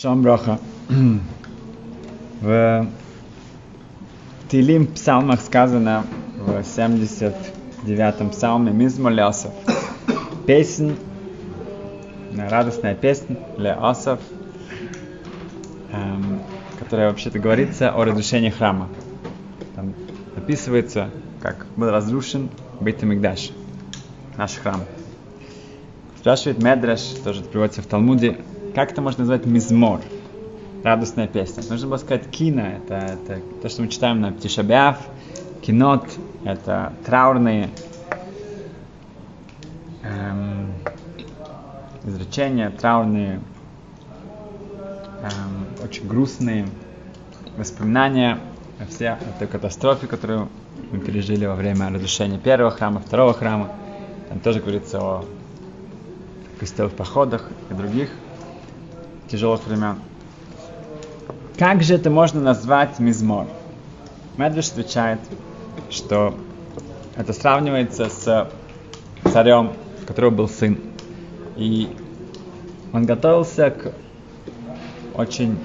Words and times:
Шалом 0.00 0.22
Броха. 0.22 0.60
В 2.40 2.86
Тилим 4.48 4.86
псалмах 4.86 5.40
сказано 5.40 6.06
в 6.36 6.50
79-м 6.60 8.30
псалме 8.30 8.70
Мизмоль 8.70 9.20
Асов. 9.20 9.52
Песнь, 10.46 10.96
радостная 12.32 12.94
песня 12.94 13.38
для 13.56 13.76
Асов, 13.76 14.20
эм, 15.90 16.42
которая 16.78 17.08
вообще-то 17.08 17.40
говорится 17.40 17.90
о 17.90 18.04
разрушении 18.04 18.50
храма. 18.50 18.88
Там 19.74 19.94
описывается, 20.36 21.10
как 21.42 21.66
был 21.74 21.90
разрушен 21.90 22.50
Бейт 22.78 23.02
Мигдаш, 23.02 23.50
наш 24.36 24.52
храм. 24.52 24.80
Спрашивает 26.20 26.62
Медреш, 26.62 27.00
тоже 27.24 27.42
приводится 27.42 27.82
в 27.82 27.86
Талмуде, 27.86 28.38
как 28.78 28.92
это 28.92 29.02
можно 29.02 29.22
назвать 29.22 29.44
мизмор? 29.44 30.00
Радостная 30.84 31.26
песня. 31.26 31.64
Нужно 31.68 31.88
было 31.88 31.96
сказать 31.96 32.30
кино, 32.30 32.62
это, 32.62 32.94
это 32.94 33.42
то, 33.60 33.68
что 33.68 33.82
мы 33.82 33.88
читаем 33.88 34.20
на 34.20 34.30
Птишабяв, 34.30 34.98
кинот, 35.62 36.06
это 36.44 36.92
траурные 37.04 37.70
эм, 40.04 40.72
изречения, 42.04 42.70
траурные, 42.70 43.40
эм, 45.22 45.84
очень 45.84 46.06
грустные 46.06 46.68
воспоминания 47.56 48.38
о 48.78 48.86
всей 48.86 49.08
этой 49.08 49.48
катастрофе, 49.48 50.06
которую 50.06 50.48
мы 50.92 51.00
пережили 51.00 51.46
во 51.46 51.56
время 51.56 51.90
разрушения 51.90 52.38
первого 52.38 52.70
храма, 52.70 53.00
второго 53.00 53.34
храма. 53.34 53.72
Там 54.28 54.38
тоже 54.38 54.60
говорится 54.60 55.00
о 55.00 55.24
крестовых 56.60 56.92
походах 56.92 57.50
и 57.70 57.74
других 57.74 58.10
тяжелых 59.30 59.66
времен. 59.66 59.96
Как 61.58 61.82
же 61.82 61.94
это 61.94 62.10
можно 62.10 62.40
назвать 62.40 62.98
мизмор? 62.98 63.46
Медведь 64.36 64.70
отвечает, 64.70 65.18
что 65.90 66.34
это 67.16 67.32
сравнивается 67.32 68.08
с 68.08 68.50
царем, 69.32 69.72
у 70.02 70.06
которого 70.06 70.30
был 70.30 70.48
сын. 70.48 70.78
И 71.56 71.88
он 72.92 73.06
готовился 73.06 73.70
к 73.70 73.92
очень 75.14 75.58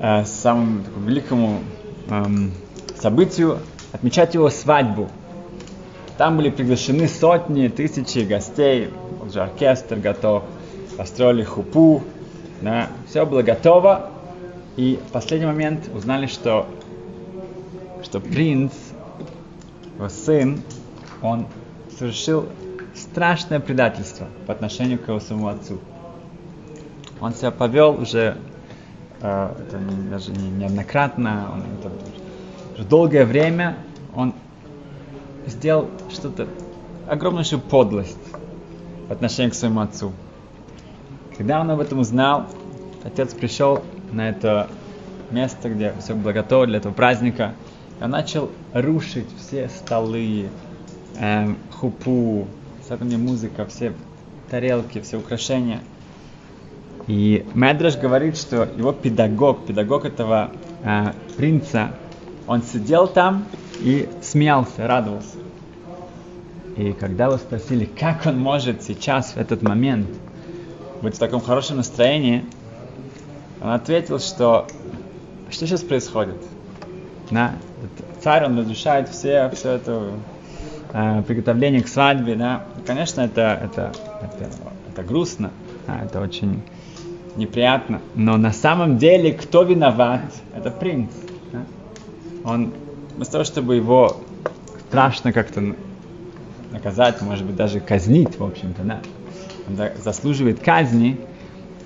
э, 0.00 0.24
самому 0.24 0.82
такому 0.84 1.06
великому 1.06 1.60
эм, 2.08 2.52
событию, 2.98 3.58
отмечать 3.92 4.32
его 4.32 4.48
свадьбу. 4.48 5.10
Там 6.16 6.38
были 6.38 6.48
приглашены 6.48 7.08
сотни, 7.08 7.68
тысячи 7.68 8.20
гостей, 8.20 8.88
уже 9.20 9.42
оркестр 9.42 9.96
готов, 9.96 10.44
построили 10.96 11.42
хупу, 11.42 12.02
да, 12.62 12.88
все 13.08 13.26
было 13.26 13.42
готово, 13.42 14.10
и 14.76 14.98
в 15.08 15.12
последний 15.12 15.46
момент 15.46 15.90
узнали, 15.92 16.26
что, 16.26 16.66
что 18.04 18.20
принц, 18.20 18.72
его 19.96 20.08
сын, 20.08 20.62
он 21.20 21.46
совершил 21.98 22.46
страшное 22.94 23.60
предательство 23.60 24.28
по 24.46 24.52
отношению 24.52 24.98
к 24.98 25.08
его 25.08 25.20
самому 25.20 25.48
отцу. 25.48 25.78
Он 27.20 27.34
себя 27.34 27.50
повел 27.50 28.00
уже, 28.00 28.36
э, 29.20 29.54
это 29.58 29.78
не, 29.78 30.08
даже 30.08 30.30
не, 30.30 30.50
неоднократно, 30.50 31.50
он, 31.52 31.62
это, 31.78 31.92
уже 32.74 32.84
долгое 32.84 33.24
время 33.24 33.76
он 34.14 34.34
сделал 35.46 35.88
что-то, 36.10 36.46
огромнейшую 37.08 37.60
подлость 37.60 38.18
по 39.08 39.14
отношению 39.14 39.50
к 39.50 39.54
своему 39.54 39.80
отцу. 39.80 40.12
Когда 41.42 41.60
он 41.60 41.68
об 41.72 41.80
этом 41.80 41.98
узнал, 41.98 42.46
отец 43.02 43.34
пришел 43.34 43.82
на 44.12 44.28
это 44.28 44.68
место, 45.32 45.70
где 45.70 45.92
все 45.98 46.14
было 46.14 46.30
готово 46.30 46.68
для 46.68 46.78
этого 46.78 46.92
праздника, 46.92 47.54
он 48.00 48.10
начал 48.10 48.48
рушить 48.72 49.26
все 49.40 49.68
столы, 49.68 50.50
эм, 51.18 51.58
хупу, 51.72 52.46
там 52.88 53.08
музыка, 53.20 53.66
все 53.66 53.92
тарелки, 54.50 55.00
все 55.00 55.16
украшения. 55.16 55.80
И 57.08 57.44
Медраш 57.54 57.98
говорит, 57.98 58.36
что 58.36 58.68
его 58.76 58.92
педагог, 58.92 59.66
педагог 59.66 60.04
этого 60.04 60.52
э, 60.84 61.06
принца, 61.36 61.90
он 62.46 62.62
сидел 62.62 63.08
там 63.08 63.46
и 63.80 64.08
смеялся, 64.22 64.86
радовался. 64.86 65.38
И 66.76 66.92
когда 66.92 67.30
вы 67.30 67.38
спросили, 67.38 67.84
как 67.84 68.26
он 68.26 68.38
может 68.38 68.84
сейчас, 68.84 69.32
в 69.32 69.38
этот 69.38 69.62
момент, 69.62 70.06
быть 71.02 71.16
в 71.16 71.18
таком 71.18 71.40
хорошем 71.40 71.78
настроении, 71.78 72.44
он 73.60 73.70
ответил, 73.70 74.18
что 74.18 74.66
что 75.52 75.66
сейчас 75.66 75.82
происходит? 75.82 76.36
Да? 77.30 77.52
Царь, 78.20 78.46
он 78.46 78.58
разрушает 78.58 79.08
все, 79.08 79.50
все 79.54 79.72
это 79.72 80.12
э, 80.92 81.22
приготовление 81.26 81.82
к 81.82 81.88
свадьбе, 81.88 82.36
да? 82.36 82.64
Конечно, 82.86 83.20
это, 83.20 83.60
это, 83.62 83.92
это, 84.22 84.50
это 84.90 85.02
грустно, 85.02 85.50
да? 85.86 86.00
это 86.04 86.20
очень 86.20 86.62
неприятно, 87.36 88.00
но 88.14 88.36
на 88.36 88.52
самом 88.52 88.98
деле 88.98 89.32
кто 89.32 89.62
виноват? 89.62 90.22
Это 90.54 90.70
принц. 90.70 91.10
Да? 91.52 91.60
Он 92.44 92.72
вместо 93.14 93.32
того, 93.32 93.44
чтобы 93.44 93.76
его 93.76 94.16
страшно 94.88 95.32
как-то 95.32 95.74
наказать, 96.70 97.20
может 97.20 97.44
быть, 97.44 97.56
даже 97.56 97.80
казнить, 97.80 98.38
в 98.38 98.44
общем-то, 98.44 98.82
да, 98.82 99.00
заслуживает 100.02 100.60
казни, 100.60 101.18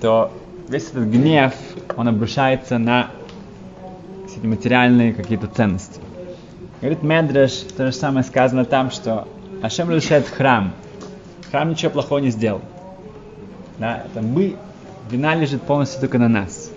то 0.01 0.31
весь 0.67 0.89
этот 0.89 1.05
гнев, 1.05 1.53
он 1.95 2.07
обрушается 2.07 2.77
на 2.77 3.11
эти 4.25 4.45
материальные 4.45 5.13
какие-то 5.13 5.47
ценности. 5.47 5.99
Говорит 6.81 7.03
Медреш, 7.03 7.63
то 7.75 7.87
же 7.87 7.91
самое 7.91 8.23
сказано 8.23 8.65
там, 8.65 8.91
что 8.91 9.27
Ашем 9.61 9.89
разрушает 9.89 10.27
храм. 10.27 10.73
Храм 11.49 11.69
ничего 11.69 11.91
плохого 11.91 12.19
не 12.19 12.29
сделал. 12.29 12.61
Да, 13.79 14.03
это 14.05 14.21
мы, 14.21 14.55
вина 15.09 15.35
лежит 15.35 15.61
полностью 15.63 15.99
только 16.01 16.17
на 16.19 16.27
нас. 16.27 16.71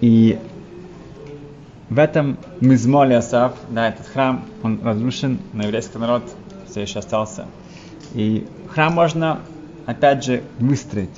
И 0.00 0.38
в 1.88 1.98
этом 1.98 2.38
Мизмоле 2.60 3.16
Асав, 3.16 3.54
да, 3.68 3.88
этот 3.88 4.06
храм, 4.06 4.44
он 4.62 4.80
разрушен, 4.82 5.38
но 5.52 5.64
еврейский 5.64 5.98
народ 5.98 6.22
все 6.68 6.82
еще 6.82 7.00
остался. 7.00 7.46
И 8.14 8.46
храм 8.72 8.92
можно, 8.92 9.40
опять 9.86 10.24
же, 10.24 10.42
выстроить. 10.58 11.10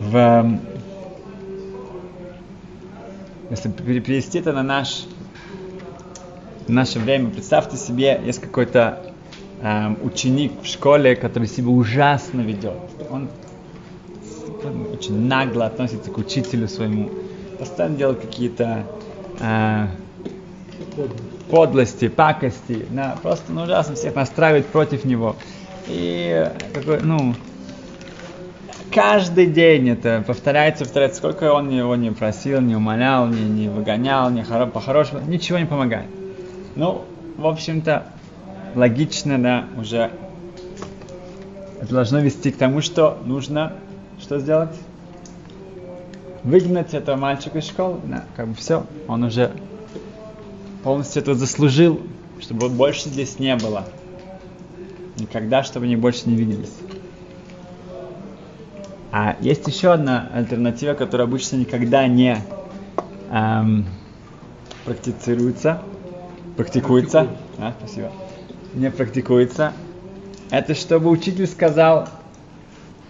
В, 0.00 0.58
если 3.50 3.68
перевести 3.70 4.38
это 4.38 4.52
на 4.52 4.62
наш 4.62 5.06
в 6.66 6.70
наше 6.70 6.98
время, 6.98 7.30
представьте 7.30 7.78
себе, 7.78 8.20
есть 8.24 8.40
какой-то 8.40 9.12
эм, 9.62 9.98
ученик 10.04 10.52
в 10.62 10.66
школе, 10.66 11.16
который 11.16 11.48
себя 11.48 11.70
ужасно 11.70 12.42
ведет. 12.42 12.76
Он 13.10 13.28
очень 14.92 15.18
нагло 15.18 15.64
относится 15.64 16.10
к 16.10 16.18
учителю 16.18 16.68
своему, 16.68 17.10
постоянно 17.58 17.96
делает 17.96 18.20
какие-то 18.20 18.84
э, 19.40 19.86
подлости, 21.50 22.08
пакости, 22.08 22.86
да, 22.90 23.16
просто 23.22 23.52
ну, 23.52 23.62
ужасно 23.62 23.94
всех 23.94 24.14
настраивает 24.14 24.66
против 24.66 25.04
него. 25.04 25.36
И 25.86 26.50
какой, 26.74 27.00
ну, 27.00 27.34
каждый 28.92 29.46
день 29.46 29.90
это 29.90 30.22
повторяется, 30.26 30.84
повторяется, 30.84 31.18
сколько 31.18 31.52
он 31.52 31.70
его 31.70 31.96
не 31.96 32.10
просил, 32.10 32.60
не 32.60 32.76
умолял, 32.76 33.26
не, 33.26 33.42
не 33.42 33.68
выгонял, 33.68 34.30
не 34.30 34.42
хоро, 34.42 34.66
по-хорошему, 34.66 35.20
ничего 35.26 35.58
не 35.58 35.66
помогает. 35.66 36.06
Ну, 36.76 37.04
в 37.36 37.46
общем-то, 37.46 38.06
логично, 38.74 39.42
да, 39.42 39.64
уже 39.78 40.10
это 41.80 41.94
должно 41.94 42.20
вести 42.20 42.50
к 42.50 42.56
тому, 42.56 42.80
что 42.82 43.18
нужно 43.24 43.72
что 44.20 44.38
сделать? 44.38 44.70
Выгнать 46.42 46.94
этого 46.94 47.16
мальчика 47.16 47.58
из 47.58 47.66
школы, 47.66 48.00
да, 48.04 48.24
как 48.36 48.48
бы 48.48 48.54
все, 48.54 48.84
он 49.06 49.24
уже 49.24 49.52
полностью 50.88 51.20
это 51.20 51.34
заслужил, 51.34 52.00
чтобы 52.40 52.70
больше 52.70 53.10
здесь 53.10 53.38
не 53.38 53.54
было. 53.56 53.84
Никогда, 55.18 55.62
чтобы 55.62 55.84
они 55.84 55.96
больше 55.96 56.26
не 56.30 56.34
виделись. 56.34 56.72
А 59.12 59.36
есть 59.42 59.66
еще 59.68 59.92
одна 59.92 60.30
альтернатива, 60.32 60.94
которая 60.94 61.28
обычно 61.28 61.56
никогда 61.56 62.06
не 62.06 62.42
эм, 63.30 63.84
практицируется, 64.86 65.82
практикуется, 66.56 67.26
а, 67.58 67.74
спасибо, 67.78 68.10
не 68.72 68.90
практикуется. 68.90 69.74
Это 70.48 70.74
чтобы 70.74 71.10
учитель 71.10 71.46
сказал, 71.46 72.08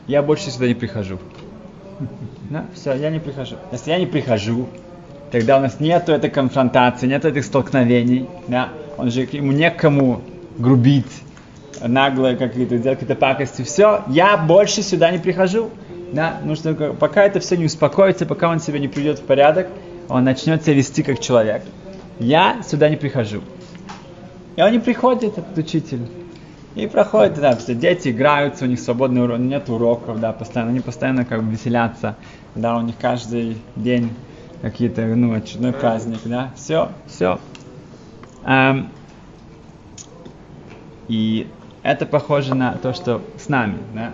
я 0.08 0.24
больше 0.24 0.50
сюда 0.50 0.66
не 0.66 0.74
прихожу. 0.74 1.20
Да, 2.50 2.64
все, 2.74 2.94
я 2.94 3.10
не 3.10 3.20
прихожу. 3.20 3.54
Если 3.70 3.90
я 3.90 3.98
не 3.98 4.06
прихожу, 4.06 4.68
тогда 5.30 5.58
у 5.58 5.60
нас 5.60 5.80
нету 5.80 6.12
этой 6.12 6.30
конфронтации, 6.30 7.06
нету 7.06 7.28
этих 7.28 7.44
столкновений, 7.44 8.26
да, 8.46 8.70
он 8.96 9.10
же 9.10 9.28
ему 9.30 9.52
некому 9.52 10.22
грубить, 10.58 11.22
нагло 11.80 12.34
какие-то 12.34 12.78
делать 12.78 12.98
какие-то 12.98 13.18
пакости, 13.18 13.62
все, 13.62 14.02
я 14.08 14.36
больше 14.36 14.82
сюда 14.82 15.10
не 15.10 15.18
прихожу. 15.18 15.70
Да, 16.10 16.40
нужно, 16.42 16.72
пока 16.74 17.24
это 17.24 17.38
все 17.38 17.56
не 17.58 17.66
успокоится, 17.66 18.24
пока 18.24 18.48
он 18.48 18.60
себя 18.60 18.78
не 18.78 18.88
приведет 18.88 19.18
в 19.18 19.24
порядок, 19.24 19.68
он 20.08 20.24
начнет 20.24 20.62
себя 20.62 20.74
вести 20.74 21.02
как 21.02 21.20
человек. 21.20 21.62
Я 22.18 22.62
сюда 22.66 22.88
не 22.88 22.96
прихожу. 22.96 23.42
И 24.56 24.62
он 24.62 24.72
не 24.72 24.78
приходит, 24.78 25.36
этот 25.36 25.56
учитель. 25.58 26.00
И 26.74 26.86
проходит, 26.86 27.34
да, 27.34 27.56
все 27.56 27.74
дети 27.74 28.08
играются, 28.08 28.64
у 28.64 28.68
них 28.68 28.80
свободный 28.80 29.22
урок, 29.22 29.38
нет 29.38 29.68
уроков, 29.68 30.18
да, 30.18 30.32
постоянно, 30.32 30.70
они 30.70 30.80
постоянно 30.80 31.24
как 31.24 31.42
бы 31.42 31.52
веселятся, 31.52 32.16
да, 32.54 32.76
у 32.76 32.80
них 32.80 32.94
каждый 33.00 33.58
день 33.76 34.10
какие-то, 34.62 35.02
ну, 35.02 35.34
очередной 35.34 35.72
праздник, 35.72 36.20
да, 36.24 36.52
все, 36.56 36.90
все. 37.06 37.38
Эм, 38.44 38.90
и 41.08 41.48
это 41.82 42.06
похоже 42.06 42.54
на 42.54 42.74
то, 42.74 42.92
что 42.92 43.22
с 43.38 43.48
нами, 43.48 43.78
да. 43.94 44.12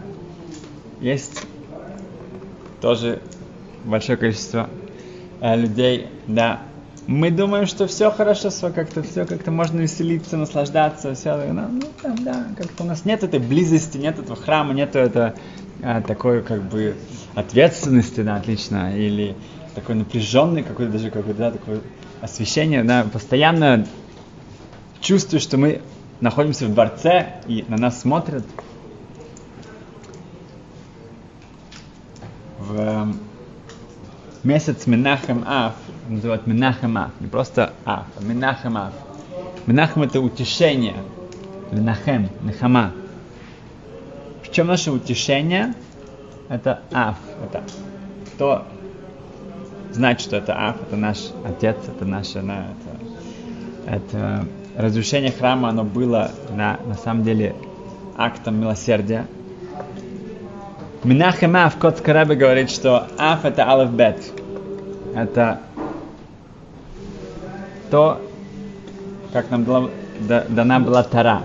Есть 1.01 1.47
тоже 2.81 3.21
большое 3.85 4.17
количество 4.17 4.69
э, 5.41 5.57
людей, 5.57 6.09
да, 6.27 6.63
мы 7.07 7.31
думаем, 7.31 7.67
что 7.67 7.87
все 7.87 8.11
хорошо, 8.11 8.49
все 8.49 8.71
как-то, 8.71 9.03
все 9.03 9.27
как-то 9.27 9.51
можно 9.51 9.81
веселиться, 9.81 10.37
наслаждаться, 10.39 11.15
все, 11.15 11.37
ну, 11.53 11.69
ну 11.71 11.83
там, 12.01 12.17
да, 12.25 12.47
как-то 12.57 12.85
у 12.85 12.87
нас 12.87 13.05
нет 13.05 13.23
этой 13.23 13.41
близости, 13.41 13.99
нет 13.99 14.19
этого 14.19 14.37
храма, 14.37 14.73
нет 14.73 14.97
это 14.97 15.35
а, 15.83 16.01
такой, 16.01 16.43
как 16.43 16.63
бы, 16.63 16.97
ответственности, 17.35 18.23
да, 18.23 18.37
отлично, 18.37 18.97
или 18.97 19.37
такой 19.75 19.95
напряженный 19.97 20.63
какой-то 20.63 20.93
даже 20.93 21.11
какой-то, 21.11 21.39
да, 21.39 21.51
такое 21.51 21.81
освещение, 22.21 22.85
да, 22.85 23.05
постоянно 23.13 23.87
чувствую, 25.01 25.41
что 25.41 25.59
мы 25.59 25.83
находимся 26.21 26.67
в 26.67 26.73
дворце 26.73 27.41
и 27.47 27.65
на 27.69 27.77
нас 27.77 28.01
смотрят. 28.01 28.45
В 32.59 33.15
месяц 34.43 34.87
Менахем 34.87 35.45
Аф 35.47 35.75
называют 36.09 36.47
Менахем 36.47 36.97
Аф, 36.97 37.11
не 37.21 37.27
просто 37.27 37.73
Аф, 37.85 38.07
а 38.17 38.23
Менахем 38.23 38.77
Аф. 38.77 38.93
Менахем 39.67 40.03
это 40.03 40.21
утешение, 40.21 40.97
Менахем, 41.71 42.31
Нехама. 42.43 42.93
В 44.43 44.51
чем 44.51 44.69
наше 44.69 44.93
утешение? 44.93 45.75
Это 46.49 46.83
Аф, 46.93 47.17
это 47.43 47.63
кто 48.35 48.67
знает, 49.95 50.21
что 50.21 50.37
это 50.37 50.55
Аф, 50.69 50.77
это 50.83 50.97
наш 50.97 51.19
отец, 51.45 51.77
это 51.87 52.05
наше, 52.05 52.43
на, 52.43 52.67
это, 53.87 53.97
это 53.97 54.47
разрушение 54.77 55.33
храма, 55.33 55.71
оно 55.71 55.85
было 55.85 56.31
на, 56.51 56.79
на 56.87 56.95
самом 56.95 57.25
деле 57.25 57.55
актом 58.17 58.61
милосердия. 58.61 59.27
Минахем 61.05 61.55
Аф, 61.57 61.77
Кот 61.79 61.99
Скарабе 61.99 62.35
говорит, 62.35 62.71
что 62.71 63.07
Аф 63.19 63.45
это 63.45 63.71
Алеф 63.71 63.91
Бет. 63.91 64.19
Это 65.15 65.61
то, 67.91 68.21
как 69.33 69.51
нам 69.51 69.65
дала, 69.65 69.91
да, 70.21 70.45
дана 70.49 70.81
была 70.81 71.03
Тара. 71.03 71.43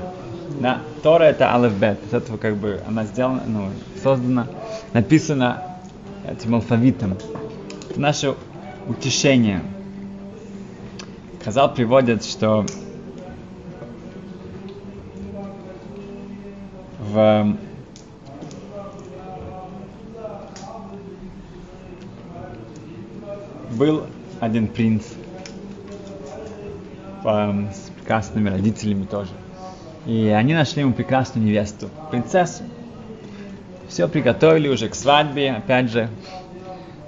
Да? 0.59 0.79
Тора 1.03 1.23
это 1.23 1.53
алфбет. 1.53 1.99
С 2.09 2.13
этого 2.13 2.37
как 2.37 2.55
бы 2.55 2.81
она 2.87 3.05
сделана, 3.05 3.41
ну, 3.45 3.69
создана, 4.01 4.47
написана 4.93 5.63
этим 6.27 6.55
алфавитом. 6.55 7.15
Это 7.89 7.99
наше 7.99 8.35
утешение. 8.87 9.61
Казал 11.43 11.73
приводит, 11.73 12.23
что 12.23 12.65
в 16.99 17.55
был 23.71 24.03
один 24.39 24.67
принц, 24.67 25.03
с 27.23 27.89
прекрасными 27.95 28.49
родителями 28.49 29.05
тоже. 29.05 29.31
И 30.05 30.27
они 30.27 30.53
нашли 30.53 30.81
ему 30.81 30.93
прекрасную 30.93 31.45
невесту, 31.45 31.89
принцессу. 32.11 32.63
Все 33.87 34.07
приготовили 34.07 34.67
уже 34.67 34.89
к 34.89 34.95
свадьбе, 34.95 35.51
опять 35.51 35.89
же. 35.91 36.09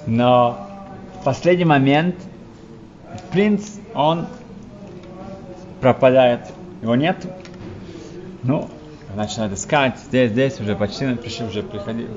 Но 0.08 0.71
последний 1.24 1.66
момент 1.66 2.16
принц, 3.32 3.78
он 3.94 4.28
пропадает. 5.80 6.42
Его 6.82 6.96
нет. 6.96 7.18
Ну, 8.44 8.70
начинают 9.16 9.54
искать. 9.54 9.98
Здесь, 10.08 10.32
здесь 10.32 10.60
уже 10.60 10.76
почти 10.76 11.14
пришли, 11.16 11.46
уже 11.46 11.64
приходили. 11.64 12.10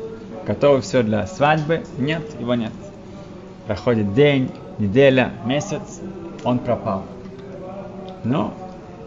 Готовы 0.47 0.81
все 0.81 1.03
для 1.03 1.27
свадьбы. 1.27 1.85
Нет, 1.99 2.23
его 2.39 2.55
нет. 2.55 2.73
Проходит 3.67 4.15
день, 4.15 4.51
неделя, 4.79 5.33
месяц. 5.45 6.01
Он 6.45 6.59
пропал. 6.59 7.05
Но 8.25 8.55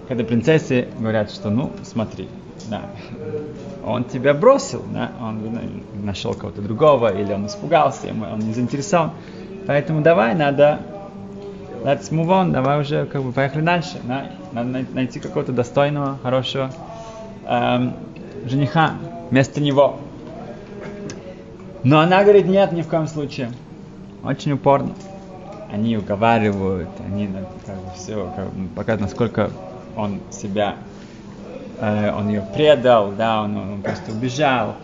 когда 0.07 0.23
принцессе 0.23 0.87
говорят, 0.97 1.31
что 1.31 1.49
ну 1.49 1.71
смотри, 1.83 2.27
да, 2.69 2.81
он 3.85 4.03
тебя 4.03 4.33
бросил, 4.33 4.83
да, 4.93 5.11
он 5.21 5.41
нашел 6.03 6.33
кого-то 6.33 6.61
другого, 6.61 7.13
или 7.13 7.33
он 7.33 7.47
испугался, 7.47 8.07
ему 8.07 8.25
он 8.25 8.39
не 8.39 8.53
заинтересован. 8.53 9.11
Поэтому 9.67 10.01
давай, 10.01 10.33
надо 10.33 10.79
let's 11.83 12.09
move 12.09 12.27
on, 12.27 12.51
давай 12.51 12.81
уже 12.81 13.05
как 13.05 13.21
бы 13.21 13.31
поехали 13.31 13.61
дальше. 13.61 13.99
Да? 14.03 14.31
Надо 14.53 14.85
найти 14.93 15.19
какого-то 15.19 15.51
достойного, 15.51 16.17
хорошего 16.23 16.71
эм, 17.45 17.93
жениха 18.45 18.93
вместо 19.29 19.61
него. 19.61 19.97
Но 21.83 21.99
она 21.99 22.23
говорит, 22.23 22.47
нет, 22.47 22.71
ни 22.71 22.81
в 22.81 22.87
коем 22.87 23.07
случае. 23.07 23.51
Очень 24.23 24.53
упорно 24.53 24.93
они 25.71 25.97
уговаривают, 25.97 26.89
они 27.05 27.29
как 27.65 27.75
бы 27.75 27.91
все 27.95 28.31
как 28.35 28.49
бы, 28.51 28.67
показывают, 28.69 29.01
насколько 29.01 29.51
он 29.95 30.21
себя, 30.31 30.75
э, 31.79 32.11
он 32.13 32.29
ее 32.29 32.43
предал, 32.53 33.11
да, 33.11 33.43
он, 33.43 33.57
он 33.57 33.81
просто 33.81 34.11
убежал, 34.11 34.75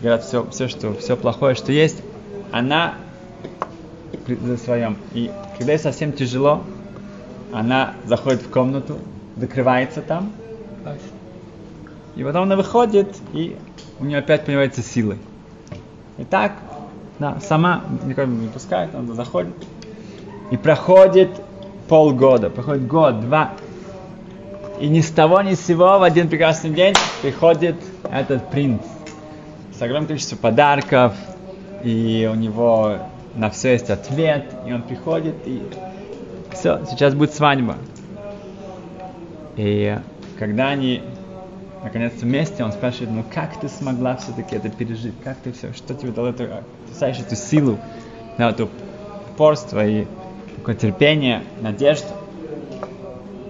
говорят 0.00 0.24
все, 0.24 0.48
все, 0.50 0.68
что, 0.68 0.94
все 0.94 1.16
плохое, 1.16 1.54
что 1.54 1.72
есть, 1.72 2.02
она 2.52 2.94
своем. 4.56 4.96
И 5.14 5.30
когда 5.58 5.72
ей 5.72 5.78
совсем 5.78 6.12
тяжело, 6.12 6.62
она 7.52 7.94
заходит 8.06 8.42
в 8.42 8.50
комнату, 8.50 8.98
закрывается 9.36 10.02
там, 10.02 10.32
и 12.16 12.24
потом 12.24 12.42
она 12.42 12.56
выходит, 12.56 13.16
и 13.32 13.56
у 13.98 14.04
нее 14.04 14.18
опять 14.18 14.44
появляются 14.44 14.82
силы. 14.82 15.18
И 16.18 16.24
так, 16.24 16.52
да, 17.18 17.38
сама 17.40 17.84
никого 18.04 18.30
не 18.30 18.48
пускает, 18.48 18.94
она 18.94 19.14
заходит, 19.14 19.54
и 20.50 20.56
проходит 20.56 21.30
полгода, 21.88 22.50
проходит 22.50 22.86
год, 22.86 23.20
два. 23.20 23.52
И 24.80 24.88
ни 24.88 25.00
с 25.00 25.10
того, 25.10 25.42
ни 25.42 25.54
с 25.54 25.60
сего 25.60 25.98
в 25.98 26.02
один 26.02 26.28
прекрасный 26.28 26.70
день 26.70 26.94
приходит 27.22 27.76
этот 28.10 28.50
принц 28.50 28.82
с 29.78 29.82
огромным 29.82 30.08
количеством 30.08 30.38
подарков, 30.38 31.14
и 31.84 32.28
у 32.30 32.34
него 32.34 32.98
на 33.34 33.50
все 33.50 33.72
есть 33.72 33.90
ответ, 33.90 34.54
и 34.66 34.72
он 34.72 34.82
приходит, 34.82 35.34
и 35.44 35.62
все, 36.52 36.84
сейчас 36.90 37.14
будет 37.14 37.32
свадьба. 37.34 37.76
И 39.56 39.98
когда 40.38 40.70
они 40.70 41.02
наконец-то 41.82 42.24
вместе, 42.24 42.64
он 42.64 42.72
спрашивает, 42.72 43.10
ну 43.10 43.24
как 43.32 43.58
ты 43.60 43.68
смогла 43.68 44.16
все-таки 44.16 44.56
это 44.56 44.68
пережить, 44.68 45.14
как 45.22 45.36
ты 45.38 45.52
все, 45.52 45.72
что 45.72 45.94
тебе 45.94 46.12
дало 46.12 46.28
эту, 46.28 46.48
ты 46.98 47.04
эту 47.04 47.36
силу, 47.36 47.78
да, 48.38 48.50
эту 48.50 48.68
упорство 49.32 49.86
и 49.86 50.06
такое 50.56 50.74
терпение, 50.74 51.42
надежду. 51.60 52.08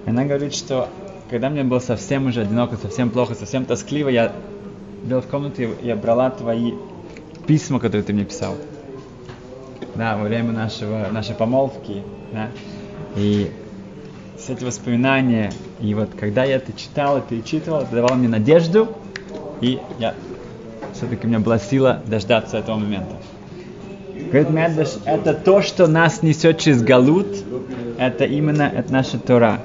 Она 0.07 0.25
говорит, 0.25 0.55
что 0.55 0.89
когда 1.29 1.49
мне 1.49 1.63
было 1.65 1.79
совсем 1.79 2.27
уже 2.27 2.43
одиноко, 2.43 2.77
совсем 2.77 3.11
плохо, 3.11 3.35
совсем 3.35 3.65
тоскливо, 3.65 4.09
я 4.09 4.33
был 5.05 5.21
в 5.21 5.27
комнате, 5.27 5.71
я 5.83 5.97
брала 5.97 6.31
твои 6.31 6.73
письма, 7.47 7.81
которые 7.81 8.03
ты 8.03 8.13
мне 8.13 8.25
писал. 8.25 8.55
Да, 9.95 10.17
во 10.17 10.25
время 10.25 10.53
нашего, 10.53 11.09
нашей 11.11 11.35
помолвки. 11.35 12.03
Да. 12.33 12.49
И 13.17 13.51
с 14.39 14.49
эти 14.49 14.65
воспоминания, 14.65 15.53
и 15.81 15.95
вот 15.95 16.11
когда 16.19 16.45
я 16.45 16.57
это 16.57 16.73
читал, 16.73 17.23
и 17.31 17.43
читал, 17.45 17.83
это 17.83 17.95
давало 17.95 18.15
мне 18.15 18.29
надежду, 18.29 18.89
и 19.61 19.79
я 19.99 20.15
все-таки 20.95 21.27
у 21.27 21.29
меня 21.29 21.41
была 21.41 21.59
сила 21.59 22.03
дождаться 22.07 22.59
этого 22.59 22.77
момента. 22.77 23.17
Говорит 24.15 24.51
Медвеш, 24.51 24.91
это 25.05 25.35
то, 25.35 25.63
что 25.63 25.87
нас 25.87 26.23
несет 26.23 26.59
через 26.59 26.83
Галут, 26.83 27.27
это 27.99 28.25
именно 28.25 28.63
это 28.63 28.93
наша 28.93 29.19
Тора. 29.19 29.61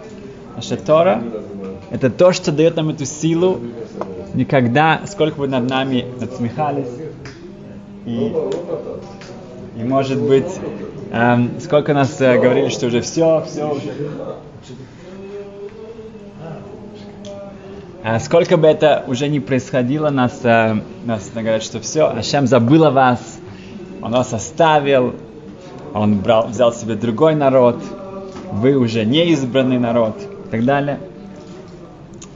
Наша 0.56 0.78
Тора– 0.78 1.22
это 1.92 2.10
то, 2.10 2.32
что 2.32 2.52
дает 2.52 2.76
нам 2.76 2.90
эту 2.90 3.06
силу, 3.06 3.60
никогда, 4.34 5.02
сколько 5.06 5.38
бы 5.38 5.48
над 5.48 5.70
нами 5.70 6.06
надсмехались, 6.20 6.88
и, 8.06 8.34
и 9.76 9.84
может 9.84 10.22
быть, 10.22 10.48
эм, 11.12 11.60
сколько 11.60 11.94
нас 11.94 12.20
э, 12.22 12.40
говорили, 12.40 12.70
что 12.70 12.88
уже 12.88 13.02
все, 13.02 13.44
все 13.46 13.70
уже. 13.70 13.94
А 18.04 18.20
сколько 18.20 18.56
бы 18.56 18.68
это 18.68 19.04
уже 19.08 19.28
не 19.28 19.40
происходило, 19.40 20.10
нас, 20.10 20.40
э, 20.44 20.76
нас 21.06 21.30
говорят, 21.34 21.64
что 21.64 21.80
все, 21.82 22.08
Ашем 22.08 22.48
забыл 22.48 22.86
о 22.86 22.92
вас, 22.92 23.40
он 24.02 24.12
вас 24.12 24.34
оставил, 24.34 25.16
он 25.94 26.20
брал, 26.20 26.48
взял 26.48 26.72
себе 26.72 26.96
другой 26.96 27.36
народ, 27.36 27.84
вы 28.52 28.76
уже 28.76 29.04
не 29.06 29.26
избранный 29.32 29.80
народ. 29.80 30.16
И 30.22 30.50
так 30.52 30.64
далее. 30.64 31.00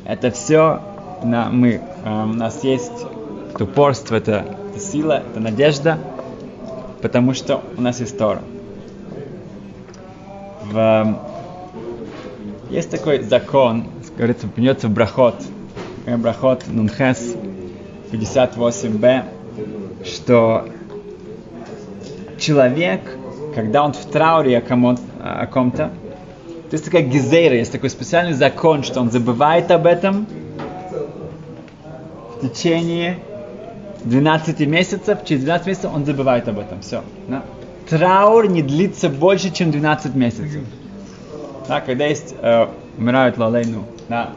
Это 0.05 0.31
все 0.31 0.81
на, 1.23 1.49
мы, 1.49 1.81
э, 2.03 2.23
у 2.23 2.33
нас 2.33 2.63
есть 2.63 2.91
это 3.53 3.63
упорство, 3.63 4.15
это, 4.15 4.45
это 4.71 4.79
сила, 4.79 5.23
это 5.29 5.39
надежда, 5.39 5.97
потому 7.01 7.33
что 7.33 7.63
у 7.77 7.81
нас 7.81 7.99
есть 7.99 8.17
Тора. 8.17 8.41
В, 10.63 10.77
эм, 10.77 11.17
есть 12.69 12.91
такой 12.91 13.21
закон, 13.23 13.85
говорится, 14.17 14.47
придется 14.47 14.87
в 14.87 14.91
брахот, 14.91 15.35
э, 16.05 16.17
брахот 16.17 16.67
Нунхес 16.67 17.35
58b, 18.11 19.23
что 20.05 20.67
человек, 22.37 23.01
когда 23.55 23.83
он 23.83 23.93
в 23.93 24.05
трауре 24.05 24.57
о, 24.57 24.61
ком- 24.61 24.99
о 25.21 25.47
ком-то, 25.47 25.91
то 26.69 26.73
есть 26.73 26.85
такая 26.85 27.01
гизейра, 27.01 27.55
есть 27.55 27.71
такой 27.71 27.89
специальный 27.89 28.33
закон, 28.33 28.83
что 28.83 28.99
он 29.01 29.09
забывает 29.09 29.71
об 29.71 29.87
этом 29.87 30.27
в 32.35 32.47
течение 32.47 33.19
12 34.05 34.59
месяцев, 34.61 35.19
через 35.25 35.43
12 35.43 35.67
месяцев 35.67 35.91
он 35.93 36.05
забывает 36.05 36.47
об 36.47 36.59
этом. 36.59 36.81
Все. 36.81 37.03
Да? 37.27 37.43
Траур 37.89 38.47
не 38.47 38.61
длится 38.61 39.09
больше, 39.09 39.51
чем 39.51 39.71
12 39.71 40.15
месяцев. 40.15 40.63
Да, 41.67 41.81
когда 41.81 42.05
есть, 42.05 42.35
э, 42.41 42.67
умирают 42.97 43.37
лалейну, 43.37 43.83
да, 44.07 44.31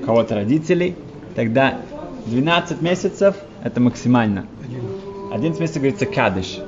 у 0.00 0.06
кого-то 0.06 0.36
родителей, 0.36 0.94
тогда 1.34 1.78
12 2.26 2.80
месяцев 2.80 3.36
это 3.62 3.80
максимально. 3.80 4.46
11 5.32 5.60
месяцев 5.60 5.82
говорится 5.82 6.06
кадыш. 6.06 6.60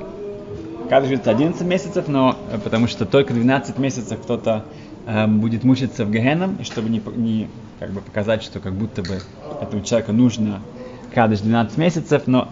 Кадыш 0.89 1.09
говорится 1.09 1.31
11 1.31 1.61
месяцев, 1.61 2.07
но 2.07 2.37
э, 2.51 2.59
потому 2.59 2.87
что 2.87 3.05
только 3.05 3.33
12 3.33 3.77
месяцев 3.77 4.19
кто-то 4.21 4.65
э, 5.07 5.27
будет 5.27 5.63
мучиться 5.63 6.05
в 6.05 6.11
Гехеном, 6.11 6.57
и 6.59 6.63
чтобы 6.63 6.89
не, 6.89 7.01
не 7.15 7.47
как 7.79 7.91
бы 7.91 8.01
показать, 8.01 8.43
что 8.43 8.59
как 8.59 8.73
будто 8.73 9.01
бы 9.01 9.21
этому 9.61 9.83
человеку 9.83 10.11
нужно 10.11 10.61
кадыш 11.13 11.39
12 11.39 11.77
месяцев, 11.77 12.23
но 12.25 12.49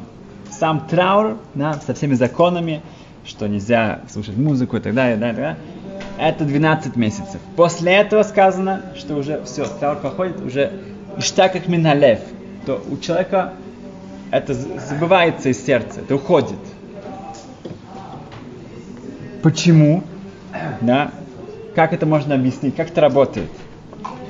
сам 0.52 0.88
траур, 0.88 1.38
да, 1.56 1.74
со 1.74 1.94
всеми 1.94 2.14
законами, 2.14 2.82
что 3.26 3.48
нельзя 3.48 4.02
слушать 4.12 4.38
музыку 4.38 4.78
и 4.78 4.80
так 4.80 4.94
далее, 4.94 5.18
и 5.18 5.20
так 5.20 5.58
это 6.18 6.44
12 6.44 6.96
месяцев. 6.98 7.40
После 7.56 7.94
этого 7.94 8.24
сказано, 8.24 8.82
что 8.98 9.16
уже 9.16 9.42
все, 9.46 9.66
траур 9.66 9.98
проходит, 9.98 10.42
уже 10.42 10.74
ишта 11.18 11.48
как 11.50 11.68
миналев, 11.68 12.20
то 12.66 12.84
у 12.90 12.98
человека 12.98 13.54
это 14.32 14.54
забывается 14.54 15.50
из 15.50 15.66
сердца, 15.66 16.02
это 16.02 16.16
уходит. 16.16 16.60
Почему? 19.42 20.04
Да? 20.82 21.12
Как 21.74 21.94
это 21.94 22.06
можно 22.06 22.36
объяснить? 22.36 22.76
Как 22.76 22.90
это 22.90 23.00
работает? 23.00 23.50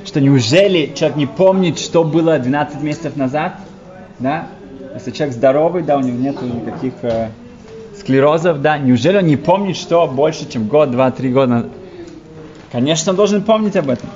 Что 0.04 0.20
неужели 0.20 0.92
человек 0.94 1.16
не 1.16 1.26
помнит, 1.26 1.78
что 1.78 2.04
было 2.04 2.38
12 2.38 2.80
месяцев 2.82 3.16
назад? 3.16 3.54
Да? 4.20 4.48
Если 4.94 5.10
человек 5.10 5.34
здоровый, 5.34 5.82
да, 5.82 5.96
у 5.96 6.00
него 6.00 6.18
нет 6.18 6.40
никаких 6.42 6.94
э, 7.02 7.30
склерозов, 7.98 8.60
да, 8.60 8.78
неужели 8.78 9.18
он 9.18 9.26
не 9.26 9.36
помнит, 9.36 9.76
что 9.76 10.06
больше, 10.06 10.48
чем 10.48 10.68
год, 10.68 10.90
два, 10.90 11.10
три 11.10 11.32
года? 11.32 11.68
Конечно, 12.70 13.10
он 13.10 13.16
должен 13.16 13.42
помнить 13.42 13.76
об 13.76 13.88
этом. 13.90 14.08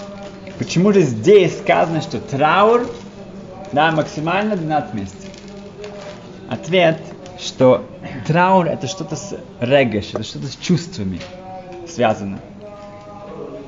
Почему 0.59 0.93
же 0.93 1.01
здесь 1.03 1.59
сказано, 1.59 2.01
что 2.01 2.21
траур, 2.21 2.87
да, 3.73 3.91
максимально 3.91 4.57
12 4.57 4.95
месяцев? 4.95 5.31
Ответ, 6.49 7.01
что 7.39 7.85
траур 8.27 8.67
это 8.67 8.87
что-то 8.87 9.17
с 9.17 9.37
регеш, 9.61 10.11
это 10.13 10.23
что-то 10.23 10.47
с 10.47 10.57
чувствами 10.57 11.21
связано. 11.89 12.39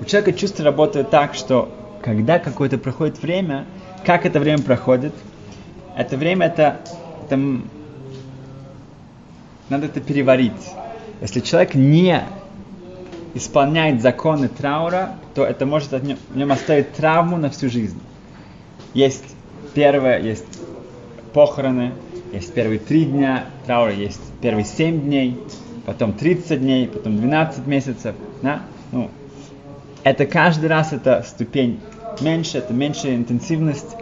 У 0.00 0.04
человека 0.04 0.38
чувства 0.38 0.64
работают 0.64 1.10
так, 1.10 1.34
что 1.34 1.70
когда 2.02 2.38
какое-то 2.38 2.78
проходит 2.78 3.20
время, 3.20 3.64
как 4.04 4.26
это 4.26 4.38
время 4.38 4.62
проходит, 4.62 5.12
это 5.96 6.16
время 6.16 6.46
это, 6.46 6.80
это 7.24 7.36
надо 9.68 9.86
это 9.86 10.00
переварить. 10.00 10.52
Если 11.20 11.40
человек 11.40 11.74
не 11.74 12.22
исполняет 13.34 14.02
законы 14.02 14.48
траура, 14.48 15.14
то 15.34 15.44
это 15.44 15.66
может 15.66 15.92
от 15.94 16.02
нем, 16.02 16.18
в 16.30 16.36
нем 16.36 16.52
оставить 16.52 16.92
травму 16.92 17.36
на 17.36 17.50
всю 17.50 17.68
жизнь. 17.68 18.00
Есть 18.94 19.24
первое, 19.74 20.20
есть 20.20 20.46
похороны, 21.32 21.92
есть 22.32 22.52
первые 22.54 22.78
три 22.78 23.04
дня 23.04 23.46
траура, 23.66 23.92
есть 23.92 24.20
первые 24.40 24.64
семь 24.64 25.02
дней, 25.02 25.38
потом 25.84 26.12
30 26.12 26.60
дней, 26.60 26.88
потом 26.88 27.16
12 27.16 27.66
месяцев. 27.66 28.14
Да? 28.42 28.62
Ну, 28.92 29.10
это 30.02 30.26
каждый 30.26 30.66
раз 30.68 30.92
это 30.92 31.24
ступень 31.26 31.80
меньше, 32.20 32.58
это 32.58 32.72
меньшая 32.72 33.16
интенсивность, 33.16 33.95